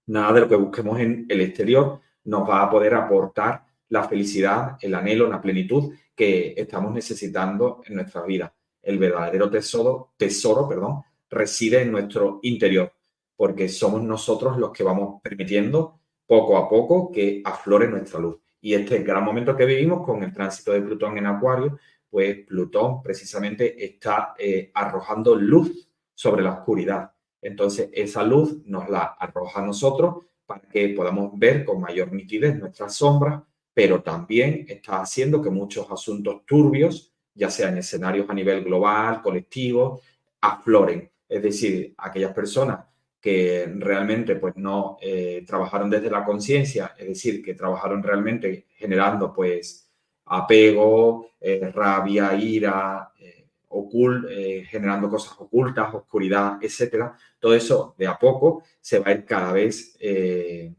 [0.09, 4.77] nada de lo que busquemos en el exterior nos va a poder aportar la felicidad,
[4.83, 8.55] el anhelo, la plenitud que estamos necesitando en nuestra vida.
[8.83, 12.93] El verdadero tesoro, tesoro perdón, reside en nuestro interior
[13.37, 18.39] porque somos nosotros los que vamos permitiendo poco a poco que aflore nuestra luz.
[18.61, 21.79] Y este gran momento que vivimos con el tránsito de Plutón en Acuario,
[22.11, 27.13] pues Plutón precisamente está eh, arrojando luz sobre la oscuridad.
[27.41, 32.57] Entonces, esa luz nos la arroja a nosotros para que podamos ver con mayor nitidez
[32.57, 33.43] nuestras sombras,
[33.75, 40.01] pero también está haciendo que muchos asuntos turbios, ya sean escenarios a nivel global, colectivo,
[40.41, 41.11] afloren.
[41.29, 42.81] Es decir, aquellas personas
[43.27, 49.33] que realmente pues no eh, trabajaron desde la conciencia, es decir, que trabajaron realmente generando
[49.35, 49.91] pues
[50.27, 57.17] apego, eh, rabia, ira, eh, generando cosas ocultas, oscuridad, etcétera.
[57.41, 59.99] Todo eso de a poco se va a ir cada vez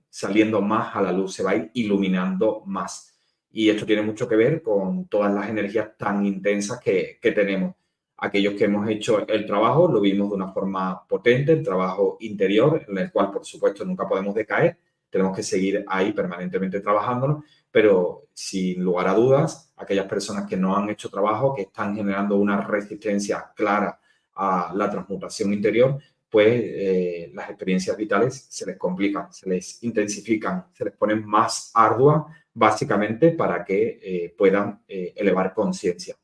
[0.10, 3.14] saliendo más a la luz, se va a ir iluminando más.
[3.52, 7.76] Y esto tiene mucho que ver con todas las energías tan intensas que, que tenemos
[8.18, 12.86] aquellos que hemos hecho el trabajo lo vimos de una forma potente, el trabajo interior,
[12.88, 14.78] en el cual, por supuesto, nunca podemos decaer,
[15.10, 20.76] tenemos que seguir ahí permanentemente trabajándolo, pero sin lugar a dudas, aquellas personas que no
[20.76, 24.00] han hecho trabajo, que están generando una resistencia clara
[24.36, 25.98] a la transmutación interior,
[26.30, 31.72] pues eh, las experiencias vitales se les complican, se les intensifican, se les ponen más
[31.74, 36.16] arduas, básicamente para que eh, puedan eh, elevar conciencia.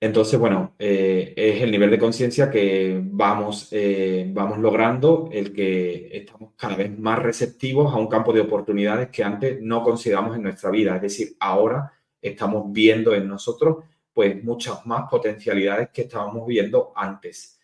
[0.00, 3.74] Entonces, bueno, es el nivel de conciencia que vamos,
[4.28, 9.24] vamos logrando, el que estamos cada vez más receptivos a un campo de oportunidades que
[9.24, 10.94] antes no consideramos en nuestra vida.
[10.94, 11.92] Es decir, ahora
[12.22, 17.58] estamos viendo en nosotros pues muchas más potencialidades que estábamos viendo antes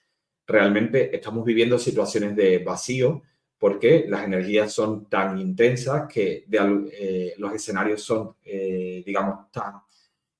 [0.47, 3.23] realmente estamos viviendo situaciones de vacío
[3.59, 9.75] porque las energías son tan intensas que eh, los escenarios son, eh, digamos, tan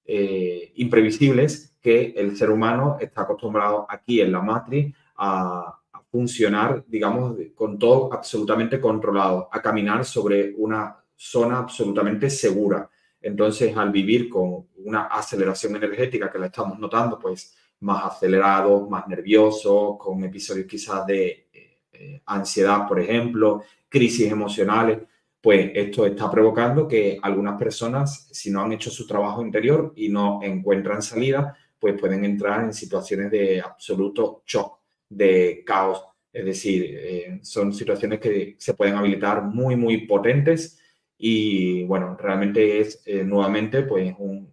[0.05, 5.79] eh, imprevisibles que el ser humano está acostumbrado aquí en la matriz a,
[6.11, 12.89] funcionar, digamos, con todo absolutamente controlado, a caminar sobre una zona absolutamente segura.
[13.21, 19.09] Entonces, al vivir con una aceleración energética que la estamos notando, pues más acelerados, más
[19.09, 25.01] nerviosos, con episodios quizás de eh, eh, ansiedad, por ejemplo, crisis emocionales,
[25.41, 30.09] pues esto está provocando que algunas personas, si no han hecho su trabajo interior y
[30.09, 36.03] no encuentran salida, pues pueden entrar en situaciones de absoluto shock, de caos.
[36.33, 40.81] Es decir, eh, son situaciones que se pueden habilitar muy, muy potentes
[41.19, 44.51] y bueno, realmente es nuevamente pues un,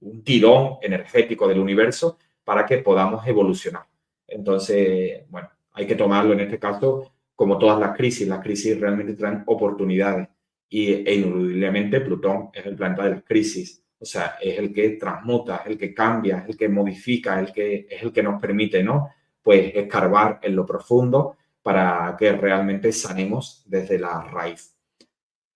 [0.00, 3.86] un tirón energético del universo para que podamos evolucionar.
[4.26, 8.28] Entonces, bueno, hay que tomarlo en este caso como todas las crisis.
[8.28, 10.28] Las crisis realmente traen oportunidades
[10.68, 13.83] y e ineludiblemente Plutón es el planeta de las crisis.
[14.04, 18.02] O sea, es el que transmuta, el que cambia, el que modifica, el que, es
[18.02, 19.08] el que nos permite, ¿no?
[19.42, 24.76] Pues escarbar en lo profundo para que realmente sanemos desde la raíz.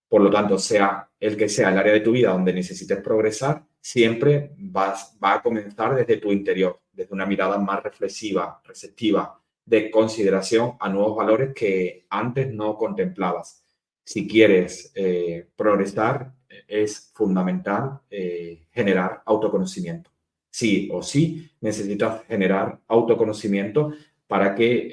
[0.09, 3.67] Por lo tanto, sea el que sea el área de tu vida donde necesites progresar,
[3.79, 9.91] siempre vas, va a comenzar desde tu interior, desde una mirada más reflexiva, receptiva, de
[9.91, 13.63] consideración a nuevos valores que antes no contemplabas.
[14.03, 16.33] Si quieres eh, progresar,
[16.67, 20.11] es fundamental eh, generar autoconocimiento.
[20.51, 23.93] Sí o sí, necesitas generar autoconocimiento
[24.27, 24.89] para que,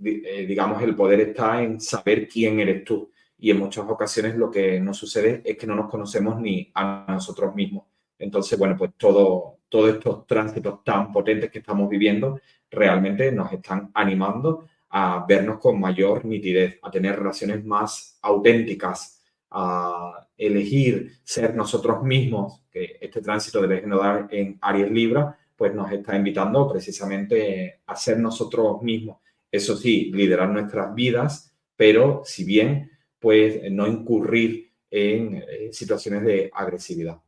[0.00, 3.10] eh, digamos, el poder está en saber quién eres tú.
[3.38, 7.06] Y en muchas ocasiones lo que nos sucede es que no nos conocemos ni a
[7.08, 7.84] nosotros mismos.
[8.18, 13.90] Entonces, bueno, pues todo, todos estos tránsitos tan potentes que estamos viviendo realmente nos están
[13.94, 19.13] animando a vernos con mayor nitidez, a tener relaciones más auténticas,
[19.54, 25.90] a elegir ser nosotros mismos, que este tránsito del dar en Aries Libra, pues nos
[25.92, 29.18] está invitando precisamente a ser nosotros mismos.
[29.50, 32.90] Eso sí, liderar nuestras vidas, pero si bien,
[33.20, 37.18] pues no incurrir en eh, situaciones de agresividad.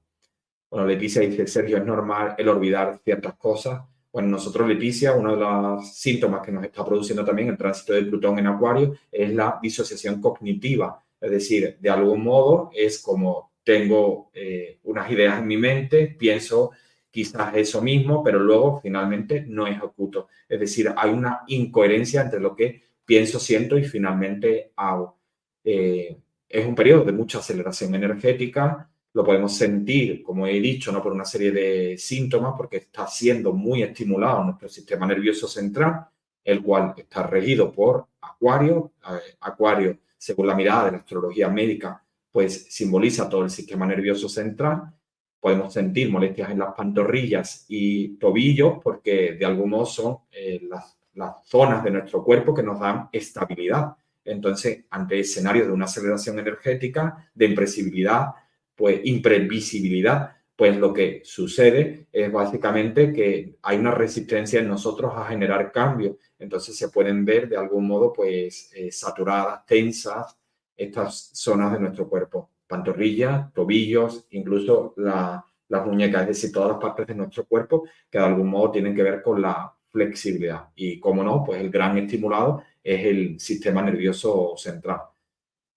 [0.69, 3.83] Bueno, Leticia dice, Sergio, es normal el olvidar ciertas cosas.
[4.13, 8.03] Bueno, nosotros, Leticia, uno de los síntomas que nos está produciendo también el tránsito de
[8.03, 11.01] Plutón en Acuario es la disociación cognitiva.
[11.21, 16.71] Es decir, de algún modo es como tengo eh, unas ideas en mi mente, pienso
[17.11, 20.29] quizás eso mismo, pero luego finalmente no ejecuto.
[20.49, 25.19] Es decir, hay una incoherencia entre lo que pienso, siento y finalmente hago.
[25.65, 26.17] Eh,
[26.49, 31.03] es un periodo de mucha aceleración energética, lo podemos sentir, como he dicho, ¿no?
[31.03, 36.07] por una serie de síntomas, porque está siendo muy estimulado nuestro sistema nervioso central,
[36.45, 38.93] el cual está regido por Acuario.
[39.41, 44.93] Acuario, según la mirada de la astrología médica, pues simboliza todo el sistema nervioso central.
[45.41, 50.99] Podemos sentir molestias en las pantorrillas y tobillos, porque de algún modo son eh, las,
[51.15, 53.97] las zonas de nuestro cuerpo que nos dan estabilidad.
[54.25, 58.33] Entonces, ante escenarios de una aceleración energética, de impresibilidad,
[58.75, 65.27] pues imprevisibilidad, pues lo que sucede es básicamente que hay una resistencia en nosotros a
[65.27, 66.17] generar cambios.
[66.39, 70.39] Entonces se pueden ver de algún modo pues eh, saturadas, tensas
[70.75, 77.07] estas zonas de nuestro cuerpo, pantorrillas, tobillos, incluso las muñecas, es decir, todas las partes
[77.07, 80.69] de nuestro cuerpo que de algún modo tienen que ver con la flexibilidad.
[80.75, 85.01] Y como no, pues el gran estimulado es el sistema nervioso central.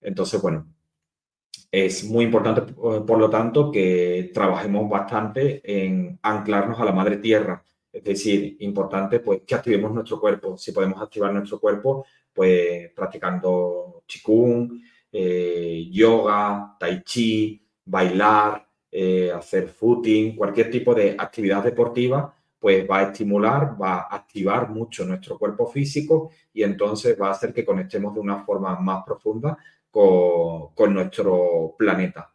[0.00, 0.66] Entonces, bueno,
[1.70, 7.64] es muy importante, por lo tanto, que trabajemos bastante en anclarnos a la madre tierra.
[7.92, 10.56] Es decir, importante pues que activemos nuestro cuerpo.
[10.56, 14.80] Si podemos activar nuestro cuerpo, pues practicando chikung,
[15.12, 22.98] eh, yoga, tai chi, bailar, eh, hacer footing, cualquier tipo de actividad deportiva, pues va
[22.98, 27.64] a estimular, va a activar mucho nuestro cuerpo físico y entonces va a hacer que
[27.64, 29.56] conectemos de una forma más profunda
[29.90, 32.32] con, nuestro planeta.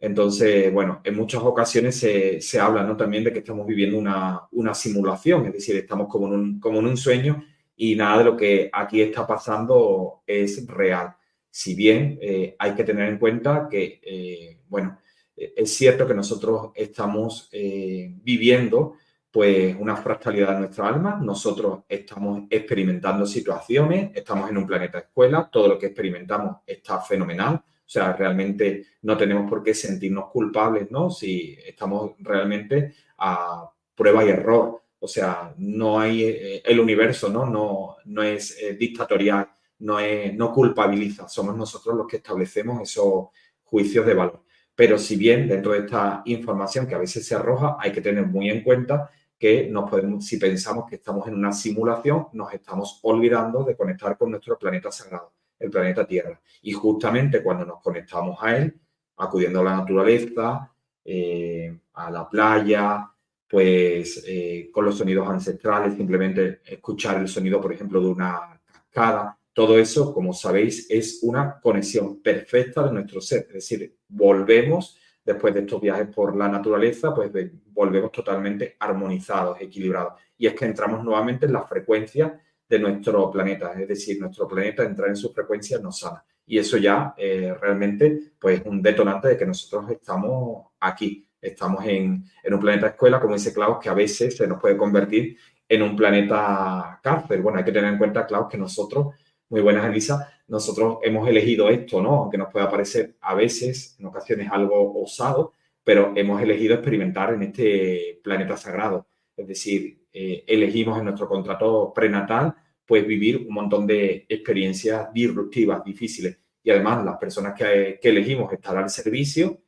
[0.00, 2.96] Entonces, bueno, en muchas ocasiones se, habla ¿no?
[2.96, 6.86] también de que estamos viviendo una, simulación, es decir, estamos como en, un, como en
[6.86, 7.44] un sueño
[7.76, 11.14] y nada de lo que aquí está pasando es real.
[11.50, 14.98] Si bien eh, hay que tener en cuenta que, eh, bueno,
[15.34, 18.94] es cierto que nosotros estamos eh, viviendo
[19.30, 25.48] pues una fractalidad de nuestra alma, nosotros estamos experimentando situaciones, estamos en un planeta escuela,
[25.50, 30.90] todo lo que experimentamos está fenomenal, o sea, realmente no tenemos por qué sentirnos culpables,
[30.90, 31.10] ¿no?
[31.10, 37.46] Si estamos realmente a prueba y error, o sea, no hay eh, el universo, ¿no?
[37.46, 39.48] No, no es eh, dictatorial,
[39.80, 43.28] no, es, no culpabiliza, somos nosotros los que establecemos esos
[43.62, 44.42] juicios de valor.
[44.74, 48.26] Pero si bien dentro de esta información que a veces se arroja, hay que tener
[48.26, 52.98] muy en cuenta que nos podemos, si pensamos que estamos en una simulación, nos estamos
[53.02, 56.40] olvidando de conectar con nuestro planeta sagrado, el planeta Tierra.
[56.62, 58.80] Y justamente cuando nos conectamos a él,
[59.16, 60.72] acudiendo a la naturaleza,
[61.04, 63.08] eh, a la playa,
[63.48, 69.38] pues eh, con los sonidos ancestrales, simplemente escuchar el sonido, por ejemplo, de una cascada,
[69.52, 73.46] todo eso, como sabéis, es una conexión perfecta de nuestro ser.
[73.48, 74.97] Es decir, volvemos
[75.28, 77.30] después de estos viajes por la naturaleza, pues
[77.74, 80.14] volvemos totalmente armonizados, equilibrados.
[80.38, 84.84] Y es que entramos nuevamente en la frecuencia de nuestro planeta, es decir, nuestro planeta
[84.84, 86.24] entrar en su frecuencia nos sana.
[86.46, 92.24] Y eso ya eh, realmente, pues, un detonante de que nosotros estamos aquí, estamos en,
[92.42, 95.36] en, un planeta escuela, como dice Klaus, que a veces se nos puede convertir
[95.68, 97.42] en un planeta cárcel.
[97.42, 99.08] Bueno, hay que tener en cuenta, Klaus, que nosotros
[99.50, 100.37] muy buenas, Elisa.
[100.48, 102.22] Nosotros hemos elegido esto, ¿no?
[102.22, 105.52] Aunque nos pueda parecer a veces, en ocasiones, algo osado,
[105.84, 109.06] pero hemos elegido experimentar en este planeta sagrado.
[109.36, 112.54] Es decir, eh, elegimos en nuestro contrato prenatal,
[112.86, 116.38] pues vivir un montón de experiencias disruptivas, difíciles.
[116.62, 119.60] Y además, las personas que, elegimos estar al servicio,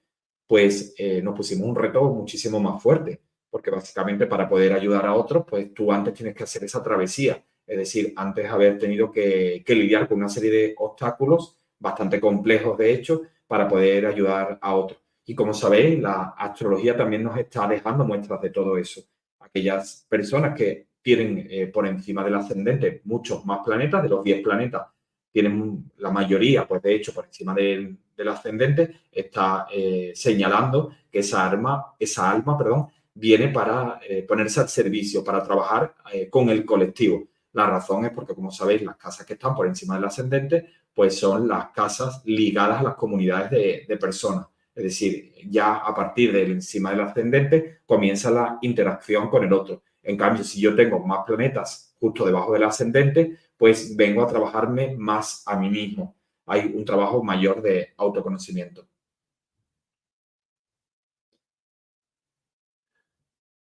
[0.47, 3.21] pues eh, nos pusimos un reto muchísimo más fuerte,
[3.51, 7.45] porque básicamente para poder ayudar a otros, pues tú antes tienes que hacer esa travesía
[7.71, 12.93] es decir, antes haber tenido que, lidiar con una serie de obstáculos bastante complejos, de
[12.93, 15.01] hecho, para poder ayudar a otros.
[15.25, 19.03] Y como sabéis, la astrología también nos está dejando muestras de todo eso.
[19.39, 24.43] Aquellas personas que tienen eh, por encima del ascendente muchos más planetas, de los 10
[24.43, 24.89] planetas,
[25.31, 27.97] tienen la mayoría, pues de hecho, por encima del,
[28.29, 34.69] ascendente, está eh, señalando que esa arma, esa alma, perdón, viene para eh, ponerse al
[34.69, 35.95] servicio, para trabajar
[36.31, 37.30] con el colectivo.
[37.53, 41.19] La razón es porque, como sabéis, las casas que están por encima del ascendente, pues
[41.19, 43.51] son las casas ligadas a las comunidades
[43.89, 44.47] de, personas.
[44.75, 49.83] Es decir, ya a partir del encima del ascendente comienza la interacción con el otro.
[50.03, 54.97] En cambio, si yo tengo más planetas justo debajo del ascendente, pues vengo a trabajarme
[54.97, 56.17] más a mí mismo.
[56.47, 58.87] Hay un trabajo mayor de autoconocimiento.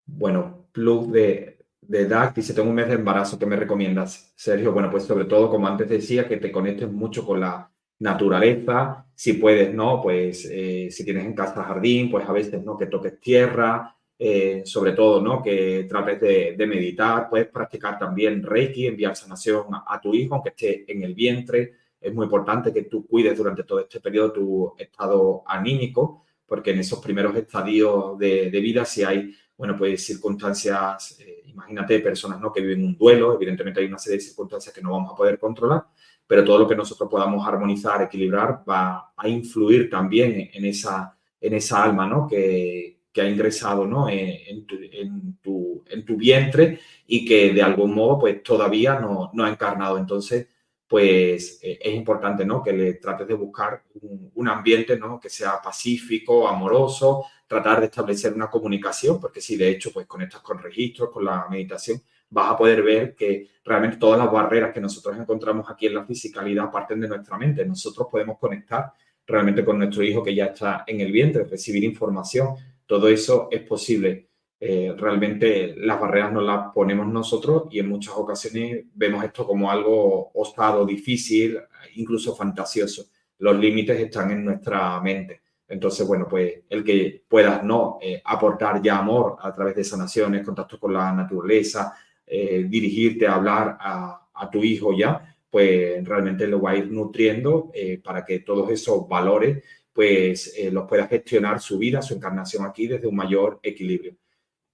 [0.06, 1.59] Bueno, plus de
[1.90, 4.72] de DAC dice, tengo un mes de embarazo, ¿qué me recomiendas, Sergio?
[4.72, 9.34] Bueno, pues sobre todo, como antes decía, que te conectes mucho con la naturaleza, si
[9.34, 10.00] puedes, ¿no?
[10.00, 12.78] Pues eh, si tienes en casa jardín, pues a veces, ¿no?
[12.78, 15.42] Que toques tierra, eh, sobre todo, ¿no?
[15.42, 20.92] Que trates de, meditar, puedes practicar también Reiki, enviar sanación a, tu hijo, aunque esté
[20.92, 21.74] en el vientre.
[22.00, 26.80] Es muy importante que tú cuides durante todo este periodo tu estado anímico, porque en
[26.80, 31.20] esos primeros estadios de, vida, si hay, bueno, pues circunstancias...
[31.20, 32.54] Eh, imagínate personas ¿no?
[32.54, 35.38] que viven un duelo, evidentemente hay una serie de circunstancias que no vamos a poder
[35.38, 35.84] controlar,
[36.26, 41.54] pero todo lo que nosotros podamos armonizar, equilibrar, va a influir también en esa, en
[41.54, 42.26] esa alma ¿no?
[42.26, 44.08] que, que ha ingresado ¿no?
[44.08, 49.30] en, tu, en, tu, en, tu, vientre y que de algún modo pues todavía no,
[49.34, 49.98] no ha encarnado.
[49.98, 50.48] Entonces,
[50.90, 52.64] pues eh, es importante ¿no?
[52.64, 55.20] que le trates de buscar un, un ambiente ¿no?
[55.20, 60.42] que sea pacífico, amoroso, tratar de establecer una comunicación, porque si de hecho pues conectas
[60.42, 64.82] con registros, con la meditación, vas a poder ver que realmente todas las barreras que
[64.82, 67.64] nosotros encontramos aquí en la fisicalidad parten de nuestra mente.
[67.66, 68.92] Nosotros podemos conectar
[69.28, 72.56] realmente con nuestro hijo que ya está en el vientre, recibir información,
[72.88, 74.29] todo eso es posible.
[74.62, 79.72] Eh, realmente las barreras no las ponemos nosotros y en muchas ocasiones vemos esto como
[79.72, 81.58] algo osado, difícil,
[81.96, 83.06] incluso fantasioso.
[83.38, 85.42] Los límites están en nuestra mente.
[85.68, 90.46] Entonces, bueno, pues el que puedas no eh, aportar ya amor a través de sanaciones,
[90.46, 91.96] contacto con la naturaleza,
[92.26, 94.16] eh, dirigirte a hablar a,
[94.52, 99.62] tu hijo ya, pues realmente lo va a ir nutriendo para que todos esos valores
[99.92, 104.16] pues los pueda gestionar su vida, su encarnación aquí desde un mayor equilibrio.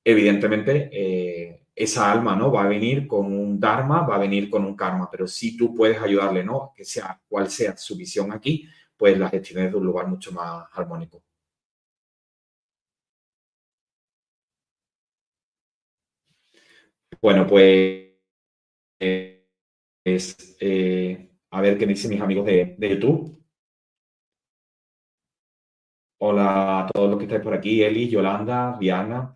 [0.06, 0.90] Evidentemente,
[1.76, 5.10] esa alma no va a venir con un dharma, va a venir con un karma,
[5.12, 6.74] pero si tú puedes ayudarle, ¿no?
[6.76, 10.32] Que sea cual sea su visión aquí, pues la gestión es de un lugar mucho
[10.32, 11.24] más armónico.
[17.22, 18.06] Bueno, pues
[19.00, 19.46] eh,
[21.52, 23.42] a ver qué dicen mis amigos de, de, YouTube.
[26.18, 29.35] Hola a todos los que estáis por aquí, Eli, Yolanda, Diana.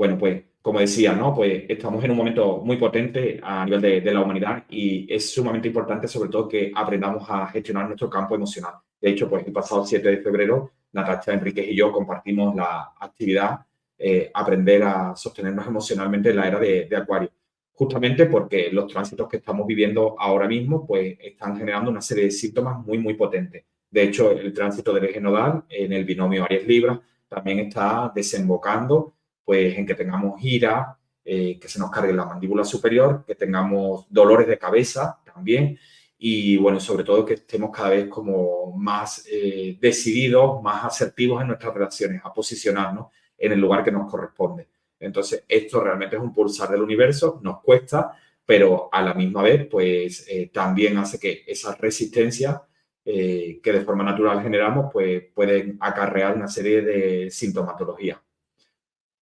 [0.00, 1.34] Bueno, pues como decía, ¿no?
[1.34, 5.30] Pues estamos en un momento muy potente a nivel de, de, la humanidad y es
[5.30, 8.76] sumamente importante sobre todo que aprendamos a gestionar nuestro campo emocional.
[8.98, 13.60] De hecho, pues el pasado 7 de febrero, Natacha Enríquez y yo compartimos la actividad
[13.98, 17.30] eh, aprender a sostenernos emocionalmente en la era de, Acuario.
[17.70, 22.30] Justamente porque los tránsitos que estamos viviendo ahora mismo pues están generando una serie de
[22.30, 23.64] síntomas muy, muy potentes.
[23.90, 26.98] De hecho, el tránsito del eje nodal en el binomio Aries-Libra
[27.28, 29.12] también está desembocando
[29.44, 34.06] pues en que tengamos ira, eh, que se nos cargue la mandíbula superior, que tengamos
[34.10, 35.78] dolores de cabeza también
[36.22, 41.48] y bueno, sobre todo que estemos cada vez como más eh, decididos, más asertivos en
[41.48, 43.06] nuestras relaciones, a posicionarnos
[43.38, 44.68] en el lugar que nos corresponde.
[44.98, 48.12] Entonces, esto realmente es un pulsar del universo, nos cuesta,
[48.44, 52.60] pero a la misma vez, pues eh, también hace que esas resistencias
[53.02, 58.18] eh, que de forma natural generamos, pues pueden acarrear una serie de sintomatologías.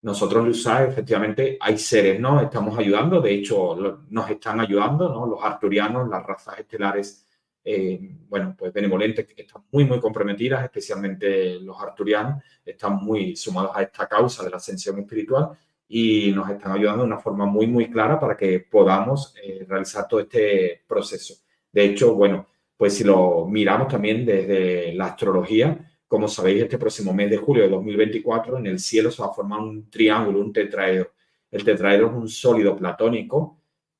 [0.00, 2.40] Nosotros, Lusai, efectivamente, hay seres, ¿no?
[2.40, 5.26] Estamos ayudando, de hecho, nos están ayudando, ¿no?
[5.26, 7.24] Los arturianos, las razas estelares
[7.70, 13.72] eh, bueno, pues benevolentes que están muy, muy comprometidas, especialmente los arturianos, están muy sumados
[13.74, 15.50] a esta causa de la ascensión espiritual
[15.86, 20.08] y nos están ayudando de una forma muy, muy clara para que podamos eh, realizar
[20.08, 21.34] todo este proceso.
[21.70, 27.12] De hecho, bueno, pues si lo miramos también desde la astrología, como sabéis, este próximo
[27.12, 30.52] mes de julio de 2024 en el cielo se va a formar un triángulo, un
[30.52, 31.12] tetraedro.
[31.50, 33.58] El tetraedro es un sólido platónico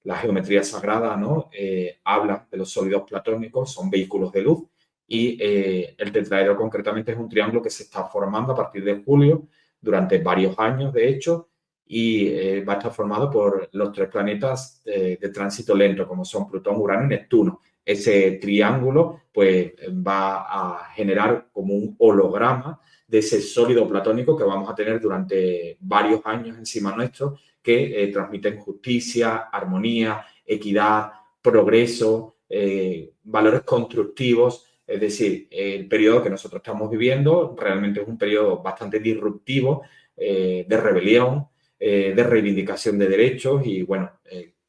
[0.09, 1.51] la geometría sagrada ¿no?
[1.53, 4.65] Eh, habla de los sólidos platónicos, son vehículos de luz,
[5.07, 9.03] y eh, el tetraedro concretamente es un triángulo que se está formando a partir de
[9.03, 9.49] julio,
[9.81, 11.51] durante varios años, de hecho,
[11.87, 16.49] y eh, va a estar formado por los tres planetas de, tránsito lento, como son
[16.49, 17.61] Plutón, Urano y Neptuno.
[17.89, 19.73] Ese triángulo, pues,
[20.07, 25.79] va a generar como un holograma de ese sólido platónico que vamos a tener durante
[25.81, 34.67] varios años encima nuestro que eh, transmiten justicia, armonía, equidad, progreso, eh, valores constructivos.
[34.87, 39.83] Es decir, el periodo que nosotros estamos viviendo realmente es un periodo bastante disruptivo
[40.15, 41.47] eh, de rebelión,
[41.81, 44.11] de reivindicación de derechos y bueno,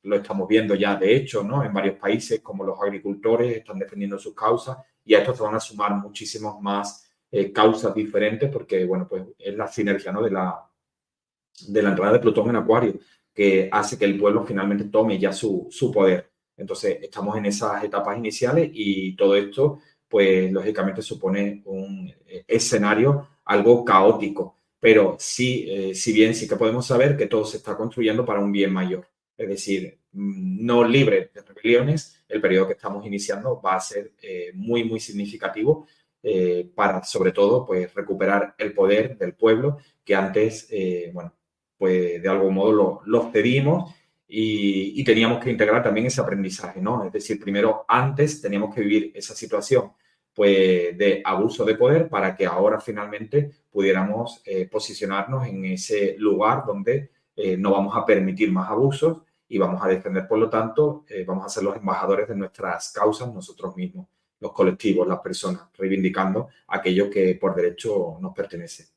[0.09, 1.63] lo estamos viendo ya de hecho, ¿no?
[1.63, 5.55] En varios países como los agricultores están defendiendo sus causas y a esto se van
[5.55, 7.05] a sumar muchísimos más
[7.53, 10.21] causas diferentes porque, bueno, pues es la sinergia, ¿no?
[10.23, 10.67] De la,
[11.67, 12.99] de la entrada de Plutón en Acuario,
[13.33, 16.31] que hace que el pueblo finalmente tome ya su, su poder.
[16.57, 23.27] Entonces, estamos en esas etapas iniciales y todo esto, pues lógicamente supone un eh, escenario
[23.45, 27.77] algo caótico, pero sí, eh, si bien sí que podemos saber que todo se está
[27.77, 29.07] construyendo para un bien mayor.
[29.37, 34.51] Es decir, no libre de rebeliones, el periodo que estamos iniciando va a ser eh,
[34.53, 35.87] muy, muy significativo
[36.75, 40.67] para, sobre todo, pues recuperar el poder del pueblo que antes,
[41.13, 41.33] bueno,
[41.79, 43.95] pues de algún modo lo, cedimos
[44.27, 47.05] y, teníamos que integrar también ese aprendizaje, ¿no?
[47.05, 49.93] Es decir, primero, antes teníamos que vivir esa situación
[50.35, 56.63] pues, de abuso de poder para que ahora finalmente pudiéramos eh, posicionarnos en ese lugar
[56.67, 61.03] donde eh, no vamos a permitir más abusos y vamos a defender, por lo tanto,
[61.09, 64.07] eh, vamos a ser los embajadores de nuestras causas nosotros mismos,
[64.39, 68.87] los colectivos, las personas, reivindicando aquello que por derecho nos pertenece.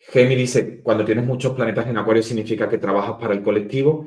[0.00, 4.06] Gemi dice, cuando tienes muchos planetas en Acuario significa que trabajas para el colectivo.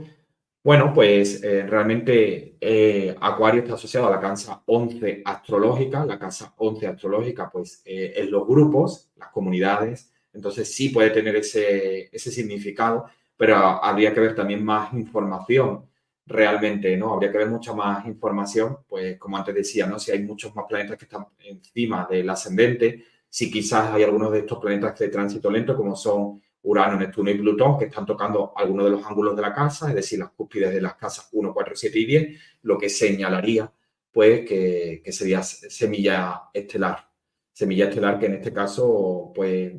[0.64, 6.06] Bueno, pues eh, realmente eh, Acuario está asociado a la casa 11 astrológica.
[6.06, 10.13] La casa 11 astrológica, pues, eh, es los grupos, las comunidades.
[10.34, 13.06] Entonces sí puede tener ese, ese significado,
[13.38, 15.86] pero habría que ver también más información
[16.26, 17.14] realmente, ¿no?
[17.14, 20.00] Habría que ver mucha más información, pues como antes decía, ¿no?
[20.00, 24.40] Si hay muchos más planetas que están encima del ascendente, si quizás hay algunos de
[24.40, 28.86] estos planetas de tránsito lento, como son Urano, Neptuno y Plutón, que están tocando algunos
[28.86, 31.76] de los ángulos de la casa, es decir, las cúspides de las casas 1, 4,
[31.76, 33.72] 7 y 10, lo que señalaría
[34.14, 37.10] pues que, sería semilla estelar.
[37.52, 39.74] Semilla estelar que en este caso, pues,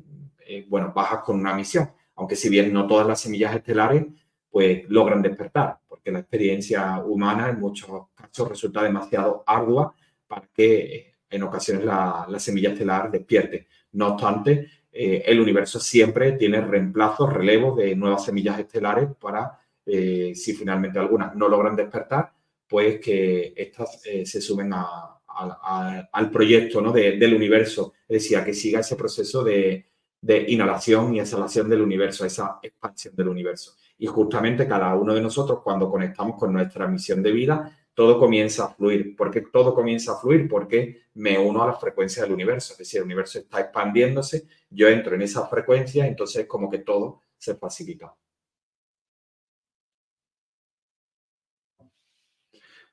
[0.46, 4.04] eh, bueno, bajas con una misión, aunque si bien no todas las semillas estelares,
[4.50, 9.94] pues logran despertar, porque la experiencia humana en muchos casos resulta demasiado ardua
[10.26, 13.66] para que en ocasiones la, semilla estelar despierte.
[13.92, 20.32] No obstante, eh, el universo siempre tiene reemplazos, relevos de nuevas semillas estelares para, eh,
[20.34, 22.32] si finalmente algunas no logran despertar,
[22.68, 26.92] pues que estas se sumen al proyecto ¿no?
[26.92, 29.86] del universo, es decir, a que siga ese proceso de,
[30.24, 33.76] de inhalación y exhalación del universo, esa expansión del universo.
[33.98, 38.64] Y justamente cada uno de nosotros, cuando conectamos con nuestra misión de vida, todo comienza
[38.64, 39.14] a fluir.
[39.14, 40.48] ¿Por qué todo comienza a fluir?
[40.48, 42.72] Porque me uno a la frecuencia del universo.
[42.72, 47.20] Es decir, el universo está expandiéndose, yo entro en esa frecuencia, entonces como que todo
[47.36, 48.14] se facilita.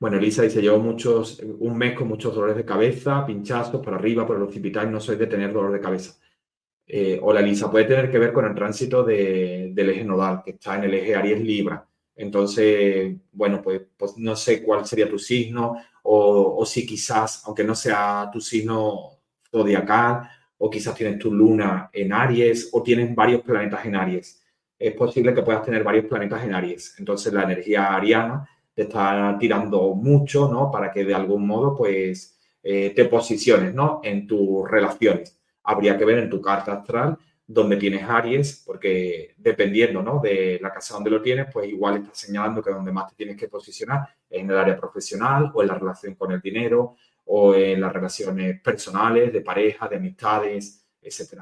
[0.02, 4.28] Bueno, Elisa dice, llevo muchos, un mes con muchos dolores de cabeza, pinchazos por arriba,
[4.28, 6.20] por el occipital, no soy de tener dolor de cabeza.
[6.94, 10.52] Eh, o la lisa puede tener que ver con el tránsito del eje nodal, que
[10.52, 11.88] está en el eje Aries Libra.
[12.14, 17.76] Entonces, bueno, pues, pues no sé cuál sería tu signo, o, si quizás, aunque no
[17.76, 23.86] sea tu signo zodiacal, o quizás tienes tu luna en Aries, o tienes varios planetas
[23.86, 24.44] en Aries.
[24.78, 26.96] Es posible que puedas tener varios planetas en Aries.
[27.00, 30.70] Entonces, la energía ariana te está tirando mucho, ¿no?
[30.70, 34.02] Para que de algún modo, pues, eh, te posiciones, ¿no?
[34.04, 37.18] En tus relaciones habría que ver en tu carta astral
[37.54, 40.20] donde tienes Aries, porque dependiendo ¿no?
[40.20, 43.36] de la casa donde lo tienes, pues igual está señalando que donde más te tienes
[43.36, 46.96] que posicionar es en el área profesional o en la relación con el dinero
[47.26, 51.42] o en las relaciones personales, de pareja, de amistades, etc.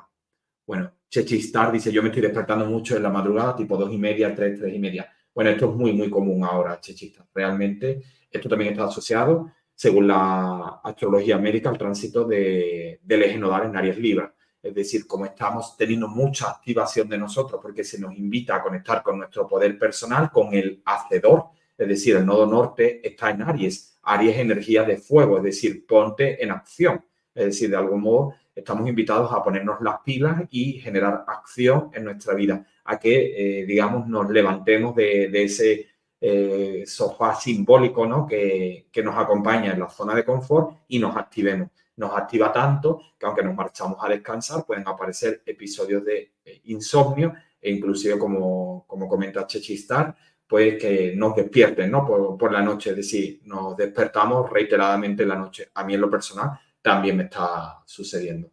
[0.66, 4.34] Bueno, Chechistar dice, yo me estoy despertando mucho en la madrugada, tipo dos y media,
[4.36, 5.12] tres, tres y media.
[5.34, 7.26] Bueno, esto es muy, muy común ahora, Chechistar.
[7.34, 8.02] Realmente,
[8.32, 13.78] esto también está asociado según la astrología médica, el tránsito de, del eje nodal en
[13.78, 14.36] Aries Libra.
[14.62, 19.02] Es decir, como estamos teniendo mucha activación de nosotros porque se nos invita a conectar
[19.02, 21.46] con nuestro poder personal, con el hacedor,
[21.78, 23.98] es decir, el nodo norte está en Aries.
[24.04, 27.02] Aries es energía de fuego, es decir, ponte en acción.
[27.34, 32.04] Es decir, de algún modo estamos invitados a ponernos las pilas y generar acción en
[32.04, 35.88] nuestra vida, a que, eh, digamos, nos levantemos de, de ese
[36.22, 38.28] eh, sofá simbólico ¿no?
[38.28, 41.70] que, nos acompaña en la zona de confort y nos activemos.
[41.96, 47.34] Nos activa tanto que aunque nos marchamos a descansar, pueden aparecer episodios de eh, insomnio
[47.62, 50.16] e inclusive, como, como comenta Chechistar,
[50.48, 52.06] pues que nos despierten ¿no?
[52.06, 55.70] por, por la noche, es decir, nos despertamos reiteradamente en la noche.
[55.74, 58.50] A mí en lo personal también me está sucediendo.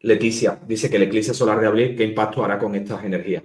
[0.00, 3.44] Leticia dice que el eclipse solar de abril, ¿qué impacto hará con estas energías?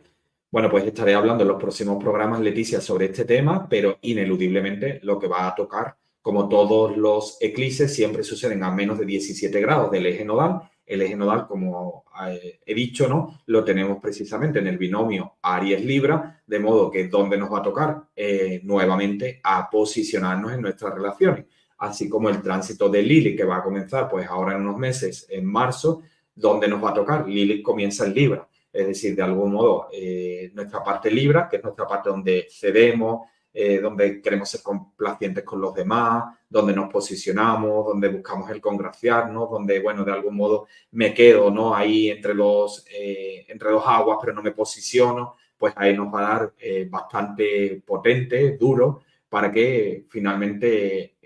[0.57, 5.19] Bueno, pues estaré hablando en los próximos programas, Leticia, sobre este tema, pero ineludiblemente lo
[5.19, 9.91] que va a tocar, como todos los eclipses, siempre suceden a menos de 17 grados
[9.91, 10.61] del eje nodal.
[10.83, 13.39] El eje nodal, como eh, he dicho, ¿no?
[13.45, 18.05] Lo tenemos precisamente en el binomio Aries-Libra, de modo que donde nos va a tocar
[18.15, 21.45] eh, nuevamente a posicionarnos en nuestras relaciones.
[21.77, 25.27] Así como el tránsito de Lili, que va a comenzar pues ahora en unos meses,
[25.29, 26.01] en marzo,
[26.33, 27.29] donde nos va a tocar.
[27.29, 31.63] Lili comienza en Libra es decir, de algún modo, eh, nuestra parte libra, que es
[31.63, 37.87] nuestra parte donde cedemos, eh, donde queremos ser complacientes con los demás, donde nos posicionamos,
[37.87, 41.73] donde buscamos el congraciarnos, donde, bueno, de algún modo me quedo, ¿no?
[41.73, 46.19] Ahí entre los, eh, entre dos aguas, pero no me posiciono, pues ahí nos va
[46.19, 46.53] a dar
[46.87, 51.17] bastante potente, duro, para que finalmente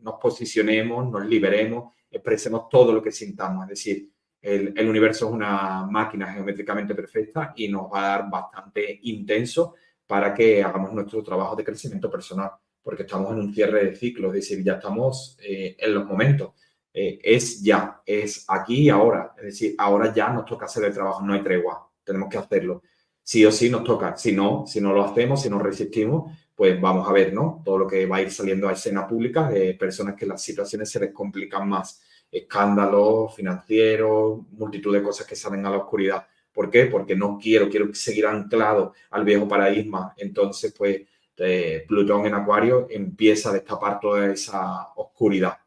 [0.00, 4.10] nos posicionemos, nos liberemos, expresemos todo lo que sintamos, es decir,
[4.40, 9.74] el, universo es una máquina geométricamente perfecta y nos va a dar bastante intenso
[10.06, 14.28] para que hagamos nuestro trabajo de crecimiento personal, porque estamos en un cierre de ciclo,
[14.28, 16.52] es decir, ya estamos eh, en los momentos.
[16.92, 20.94] Eh, es ya, es aquí y ahora, es decir, ahora ya nos toca hacer el
[20.94, 22.82] trabajo, no hay tregua, tenemos que hacerlo.
[23.22, 26.80] Sí o sí nos toca, si no, si no lo hacemos, si no resistimos, pues
[26.80, 27.62] vamos a ver, ¿no?
[27.64, 30.90] Todo lo que va a ir saliendo a escena pública de personas que las situaciones
[30.90, 32.00] se les complican más
[32.30, 36.26] escándalos financieros, multitud de cosas que salen a la oscuridad.
[36.52, 36.86] ¿Por qué?
[36.86, 40.14] Porque no quiero, quiero seguir anclado al viejo paradigma.
[40.16, 41.02] Entonces, pues,
[41.36, 45.58] eh, Plutón en Acuario empieza a destapar toda esa oscuridad.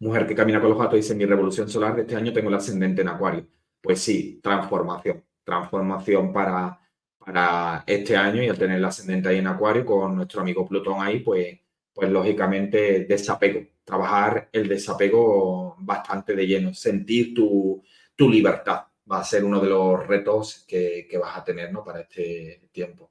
[0.00, 2.56] Mujer que camina con los gatos dice, mi revolución solar de este año tengo el
[2.56, 3.46] ascendente en Acuario.
[3.80, 5.24] Pues sí, transformación.
[5.44, 6.80] Transformación para,
[7.18, 11.00] para este año y al tener el ascendente ahí en Acuario con nuestro amigo Plutón
[11.00, 11.58] ahí, pues,
[11.94, 17.82] pues lógicamente desapego trabajar el desapego bastante de lleno, sentir tu,
[18.18, 18.84] libertad.
[19.10, 21.84] Va a ser uno de los retos que, vas a tener ¿no?
[21.84, 23.10] para este tiempo.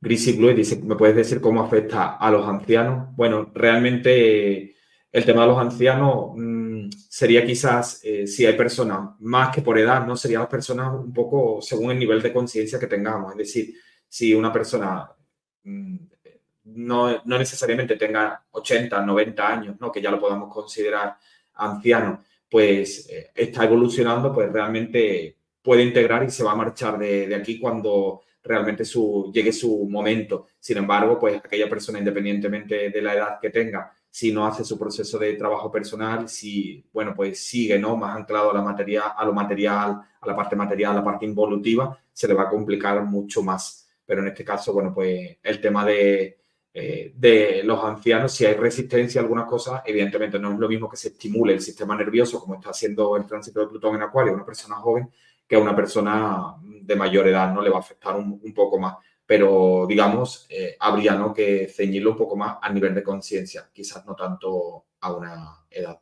[0.00, 3.14] Grisi Blue dice, ¿me puedes decir cómo afecta a los ancianos?
[3.16, 4.76] Bueno, realmente
[5.10, 9.78] el tema de los ancianos mm, sería quizás, eh, si hay personas más que por
[9.78, 10.16] edad, ¿no?
[10.16, 13.32] Serían las personas un poco según el nivel de conciencia que tengamos.
[13.32, 13.74] Es decir,
[14.08, 15.10] si una persona
[15.64, 15.96] mm,
[16.74, 19.90] no, necesariamente tenga 80, 90 años, ¿no?
[19.90, 21.16] que ya lo podamos considerar
[21.54, 27.34] anciano, pues eh, está evolucionando, pues realmente puede integrar y se va a marchar de,
[27.34, 30.46] aquí cuando realmente su, llegue su momento.
[30.58, 34.78] Sin embargo, pues aquella persona, independientemente de la edad que tenga, si no hace su
[34.78, 37.96] proceso de trabajo personal, si, bueno, pues sigue, ¿no?
[37.96, 41.26] Más anclado a, la materia, a lo material, a la parte material, a la parte
[41.26, 43.88] involutiva, se le va a complicar mucho más.
[44.06, 46.37] Pero en este caso, bueno, pues el tema de,
[46.74, 50.88] eh, de los ancianos, si hay resistencia a alguna cosa, evidentemente no es lo mismo
[50.88, 54.34] que se estimule el sistema nervioso, como está haciendo el tránsito de Plutón en Acuario,
[54.34, 55.10] una persona joven,
[55.46, 58.78] que a una persona de mayor edad no le va a afectar un, un poco
[58.78, 58.96] más
[59.28, 61.34] pero digamos, eh, habría ¿no?
[61.34, 66.00] que ceñirlo un poco más a nivel de conciencia, quizás no tanto a una edad.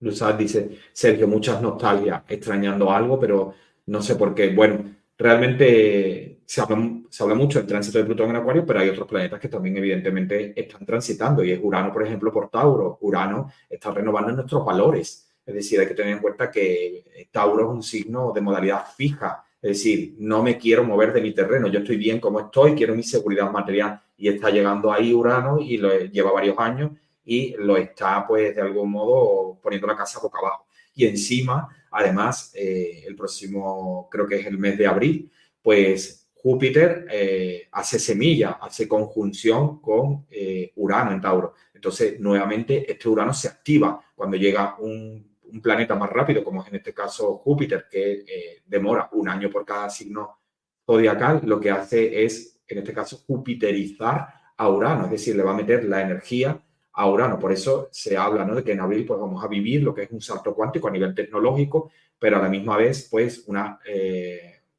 [0.00, 3.54] Luzad dice, Sergio, muchas nostalgias, extrañando algo, pero
[3.86, 4.54] no sé por qué.
[4.54, 4.84] Bueno,
[5.16, 9.48] realmente se habla, mucho del tránsito de Plutón en Acuario, pero hay otros planetas que
[9.48, 12.98] también evidentemente están transitando, y es Urano, por ejemplo, por Tauro.
[13.00, 15.32] Urano está renovando nuestros valores.
[15.46, 19.42] Es decir, hay que tener en cuenta que Tauro es un signo de modalidad fija,
[19.62, 22.94] es decir, no me quiero mover de mi terreno, yo estoy bien como estoy, quiero
[22.94, 26.90] mi seguridad material y está llegando ahí Urano y lo lleva varios años
[27.24, 30.66] y lo está pues de algún modo poniendo la casa boca abajo.
[30.94, 35.30] Y encima, además, eh, el próximo, creo que es el mes de abril,
[35.62, 41.54] pues Júpiter eh, hace semilla, hace conjunción con eh, Urano en Tauro.
[41.72, 45.32] Entonces, nuevamente, este Urano se activa cuando llega un
[45.62, 49.88] planeta más rápido, como en este caso Júpiter, que eh, demora un año por cada
[49.88, 50.38] signo
[50.84, 54.26] zodiacal, lo que hace es, en este caso, jupiterizar
[54.56, 56.60] a Urano, es decir, le va a meter la energía
[56.92, 57.38] a Urano.
[57.38, 58.56] Por eso se habla ¿no?
[58.56, 60.90] de que en abril pues, vamos a vivir lo que es un salto cuántico a
[60.90, 63.78] nivel tecnológico, pero a la misma vez pues, una,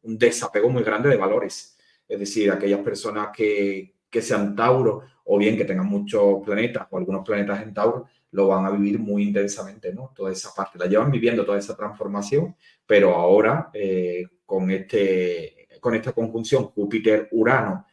[0.04, 1.78] un desapego muy grande de valores.
[2.08, 6.98] Es decir, aquellas personas que, que sean Tauro o bien que tengan muchos planetas o
[6.98, 10.12] algunos planetas en Tauro, lo van a vivir muy intensamente, ¿no?
[10.16, 15.96] Toda esa parte, la llevan viviendo toda esa transformación, pero ahora eh, con, este, con
[15.96, 17.86] esta conjunción Júpiter-Urano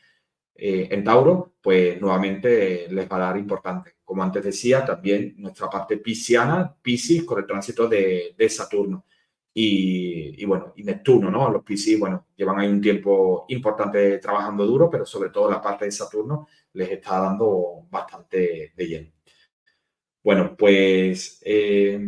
[0.54, 3.94] eh, en Tauro, pues nuevamente les va a dar importante.
[4.04, 9.04] Como antes decía, también nuestra parte pisciana, Piscis, con el tránsito de, Saturno.
[9.52, 11.50] Y, bueno, y Neptuno, ¿no?
[11.50, 15.86] Los Piscis, bueno, llevan ahí un tiempo importante trabajando duro, pero sobre todo la parte
[15.86, 19.10] de Saturno les está dando bastante de lleno.
[20.22, 21.98] Bueno, pues eh,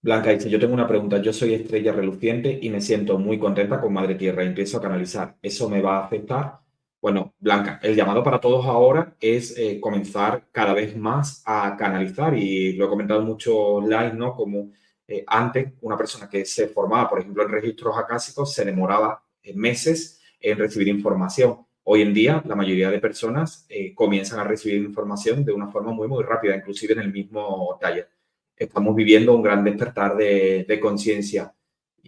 [0.00, 3.78] Blanca dice, yo tengo una pregunta, yo soy estrella reluciente y me siento muy contenta
[3.80, 5.36] con Madre Tierra empiezo a canalizar.
[5.42, 6.60] ¿Eso me va a afectar?
[7.00, 12.36] Bueno, Blanca, el llamado para todos ahora es eh, comenzar cada vez más a canalizar
[12.36, 14.34] y lo he comentado mucho live, ¿no?
[14.34, 14.72] Como
[15.06, 19.22] eh, antes una persona que se formaba, por ejemplo, en registros acásicos, se demoraba
[19.54, 21.66] meses en recibir información.
[21.88, 25.92] Hoy en día, la mayoría de personas eh, comienzan a recibir información de una forma
[25.92, 28.10] muy, muy rápida, inclusive en el mismo taller.
[28.56, 31.54] Estamos viviendo un gran despertar de, conciencia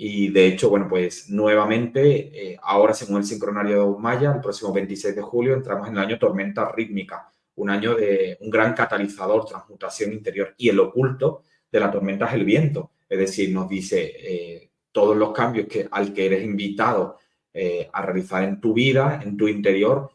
[0.00, 5.16] y de hecho, bueno, pues nuevamente, eh, ahora según el sincronario Maya, el próximo 26
[5.16, 10.12] de julio entramos en el año tormenta rítmica, un año de un gran catalizador, transmutación
[10.12, 11.42] interior y el oculto
[11.72, 15.88] de la tormenta es el viento, es decir, nos dice eh, todos los cambios que,
[15.90, 17.18] al que eres invitado
[17.52, 20.12] eh, a realizar en tu vida, en tu interior,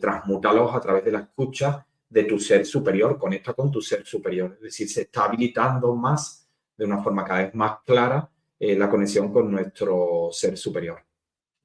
[0.00, 4.54] transmútalos a través de la escucha de tu ser superior, conecta con tu ser superior.
[4.54, 8.28] Es decir, se está habilitando más, de una forma cada vez más clara,
[8.60, 11.02] eh, la conexión con nuestro ser superior.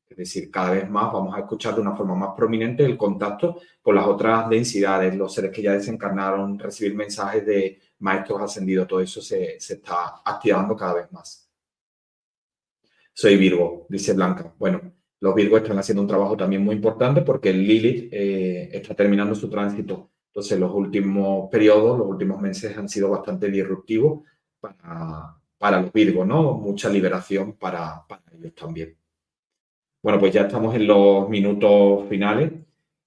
[0.08, 3.60] Es decir, cada vez más vamos a escuchar de una forma más prominente el contacto
[3.82, 9.02] con las otras densidades, los seres que ya desencarnaron, recibir mensajes de maestros ascendidos, todo
[9.02, 11.50] eso se, se está activando cada vez más.
[13.14, 14.54] Soy Virgo, dice Blanca.
[14.58, 14.82] Bueno,
[15.20, 19.50] los Virgos están haciendo un trabajo también muy importante porque Lilith eh, está terminando su
[19.50, 20.12] tránsito.
[20.28, 24.24] Entonces, los últimos periodos, los últimos meses han sido bastante disruptivos
[24.60, 26.54] para, para los Virgos, ¿no?
[26.54, 28.96] Mucha liberación para, para ellos también.
[30.04, 32.52] Bueno, pues ya estamos en los minutos finales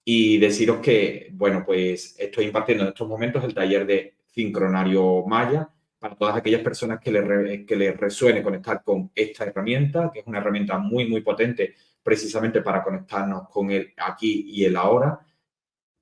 [0.05, 5.69] y deciros que, bueno, pues estoy impartiendo en estos momentos el taller de sincronario Maya
[6.01, 10.27] para todas aquellas personas que les, que les resuene conectar con esta herramienta, que es
[10.27, 15.21] una herramienta muy, muy potente precisamente para conectarnos con el aquí y el ahora,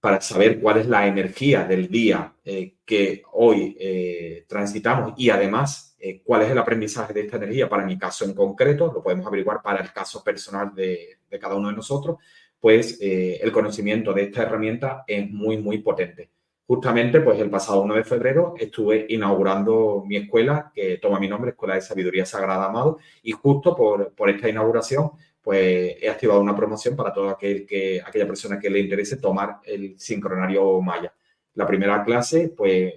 [0.07, 5.96] para saber cuál es la energía del día eh, que hoy eh, transitamos y además
[5.98, 9.26] eh, cuál es el aprendizaje de esta energía para mi caso en concreto, lo podemos
[9.26, 12.18] averiguar para el caso personal de, de cada uno de nosotros,
[12.61, 16.30] pues el conocimiento de esta herramienta es muy, muy potente.
[16.68, 21.50] Justamente, pues el pasado 1 de febrero estuve inaugurando mi escuela, que toma mi nombre,
[21.50, 25.11] Escuela de Sabiduría Sagrada Amado, y justo por, por esta inauguración
[25.47, 29.61] pues he activado una promoción para toda aquel que, aquella persona que le interese tomar
[29.62, 31.14] el sincronario Maya.
[31.55, 32.94] La primera clase, pues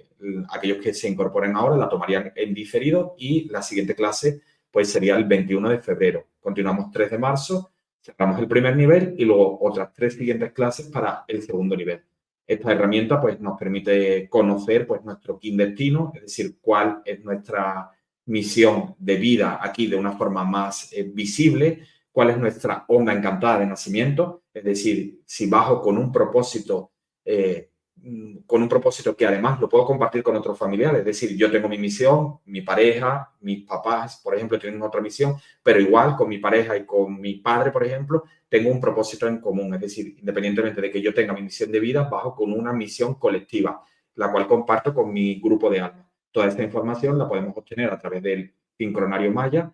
[0.48, 5.14] aquellos que se incorporen ahora la tomarían en diferido y la siguiente clase pues sería
[5.14, 6.26] el 21 de febrero.
[6.40, 7.70] Continuamos 3 de marzo,
[8.02, 12.02] cerramos el primer nivel y luego otras tres siguientes clases para el segundo nivel.
[12.44, 17.92] Esta herramienta pues, nos permite conocer pues, nuestro kin destino, es decir, cuál es nuestra
[18.24, 23.60] misión de vida aquí de una forma más eh, visible, cuál es nuestra onda encantada
[23.60, 26.92] de nacimiento, es decir, si bajo con un propósito
[27.24, 27.70] eh,
[28.02, 31.00] Mm, con un propósito que además lo puedo compartir con otros familiares.
[31.00, 35.36] Es decir, yo tengo mi misión, mi pareja, mis papás, por ejemplo, tienen otra misión,
[35.62, 39.38] pero igual con mi pareja y con mi padre, por ejemplo, tengo un propósito en
[39.40, 39.74] común.
[39.74, 43.14] Es decir, independientemente de que yo tenga mi misión de vida, bajo con una misión
[43.16, 43.82] colectiva,
[44.14, 46.10] la cual comparto con mi grupo de alma.
[46.32, 49.72] Toda esta información la podemos obtener a través del sincronario Maya,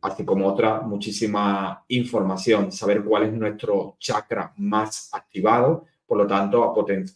[0.00, 6.74] así como otra muchísima información, saber cuál es nuestro chakra más activado, por lo tanto,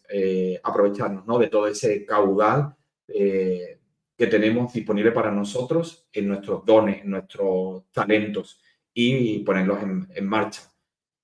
[0.09, 1.39] eh, aprovecharnos ¿no?
[1.39, 2.75] de todo ese caudal
[3.09, 3.79] eh,
[4.17, 8.61] que tenemos disponible para nosotros en nuestros dones, en nuestros talentos
[8.93, 10.63] y ponerlos en, marcha.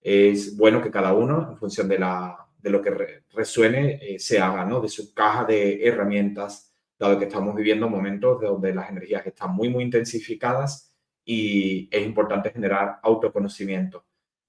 [0.01, 4.39] Es bueno que cada uno, en función de, la, de lo que resuene, eh, se
[4.39, 4.81] haga ¿no?
[4.81, 9.69] de su caja de herramientas, dado que estamos viviendo momentos donde las energías están muy,
[9.69, 10.96] muy intensificadas
[11.27, 14.07] y es importante generar autoconocimiento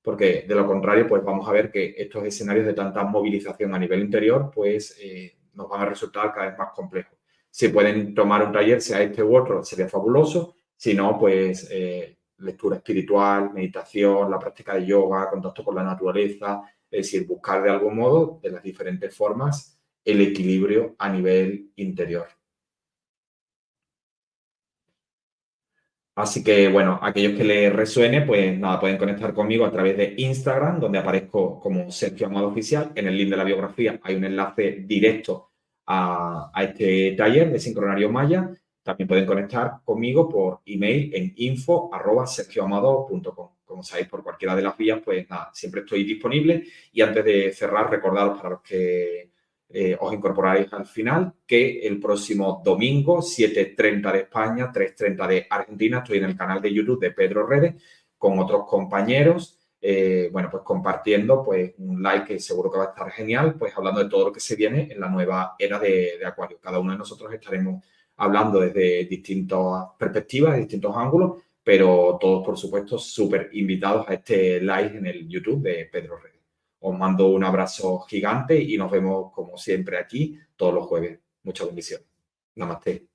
[0.08, 3.78] porque de lo contrario, pues vamos a ver que estos escenarios de tanta movilización a
[3.78, 7.20] nivel interior, pues eh, nos van a resultar cada vez más complejos.
[7.50, 10.56] Si pueden tomar un taller, sea este u otro, sería fabuloso.
[10.78, 16.62] Si no, pues eh, lectura espiritual, meditación, la práctica de yoga, contacto con la naturaleza,
[16.90, 22.37] es decir, buscar de algún modo, de las diferentes formas, el equilibrio a nivel interior.
[26.18, 30.16] Así que, bueno, aquellos que les resuene, pues nada, pueden conectar conmigo a través de
[30.18, 32.92] Instagram, donde aparezco como Sergio Amado Oficial.
[32.96, 35.52] En el link de la biografía hay un enlace directo
[35.86, 38.50] a, este taller de Sincronario Maya.
[38.82, 43.50] También pueden conectar conmigo por email en info.sergioamado.com.
[43.64, 46.64] Como sabéis, por cualquiera de las vías, pues nada, siempre estoy disponible.
[46.94, 49.30] Y antes de cerrar, recordaros para los que
[49.70, 56.00] eh, os incorporáis al final, que el próximo domingo, 7.30 de España, 3.30 de Argentina,
[56.00, 57.76] estoy en el canal de YouTube de Pedro Redes
[58.18, 62.90] con otros compañeros, eh, bueno, pues compartiendo pues un like que seguro que va a
[62.90, 66.18] estar genial, pues hablando de todo lo que se viene en la nueva era de,
[66.20, 66.60] de Acuario.
[66.60, 67.84] Cada uno de nosotros estaremos
[68.18, 74.98] hablando desde distintas perspectivas, distintos ángulos, pero todos, por supuesto, súper invitados a este live
[74.98, 76.37] en el YouTube de Pedro Redes.
[76.88, 81.20] Os mando un abrazo gigante y nos vemos como siempre aquí todos los jueves.
[81.44, 82.08] Muchas bendiciones.
[82.56, 83.08] Namaste.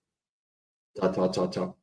[0.94, 1.81] Chao, chao, chao, chao.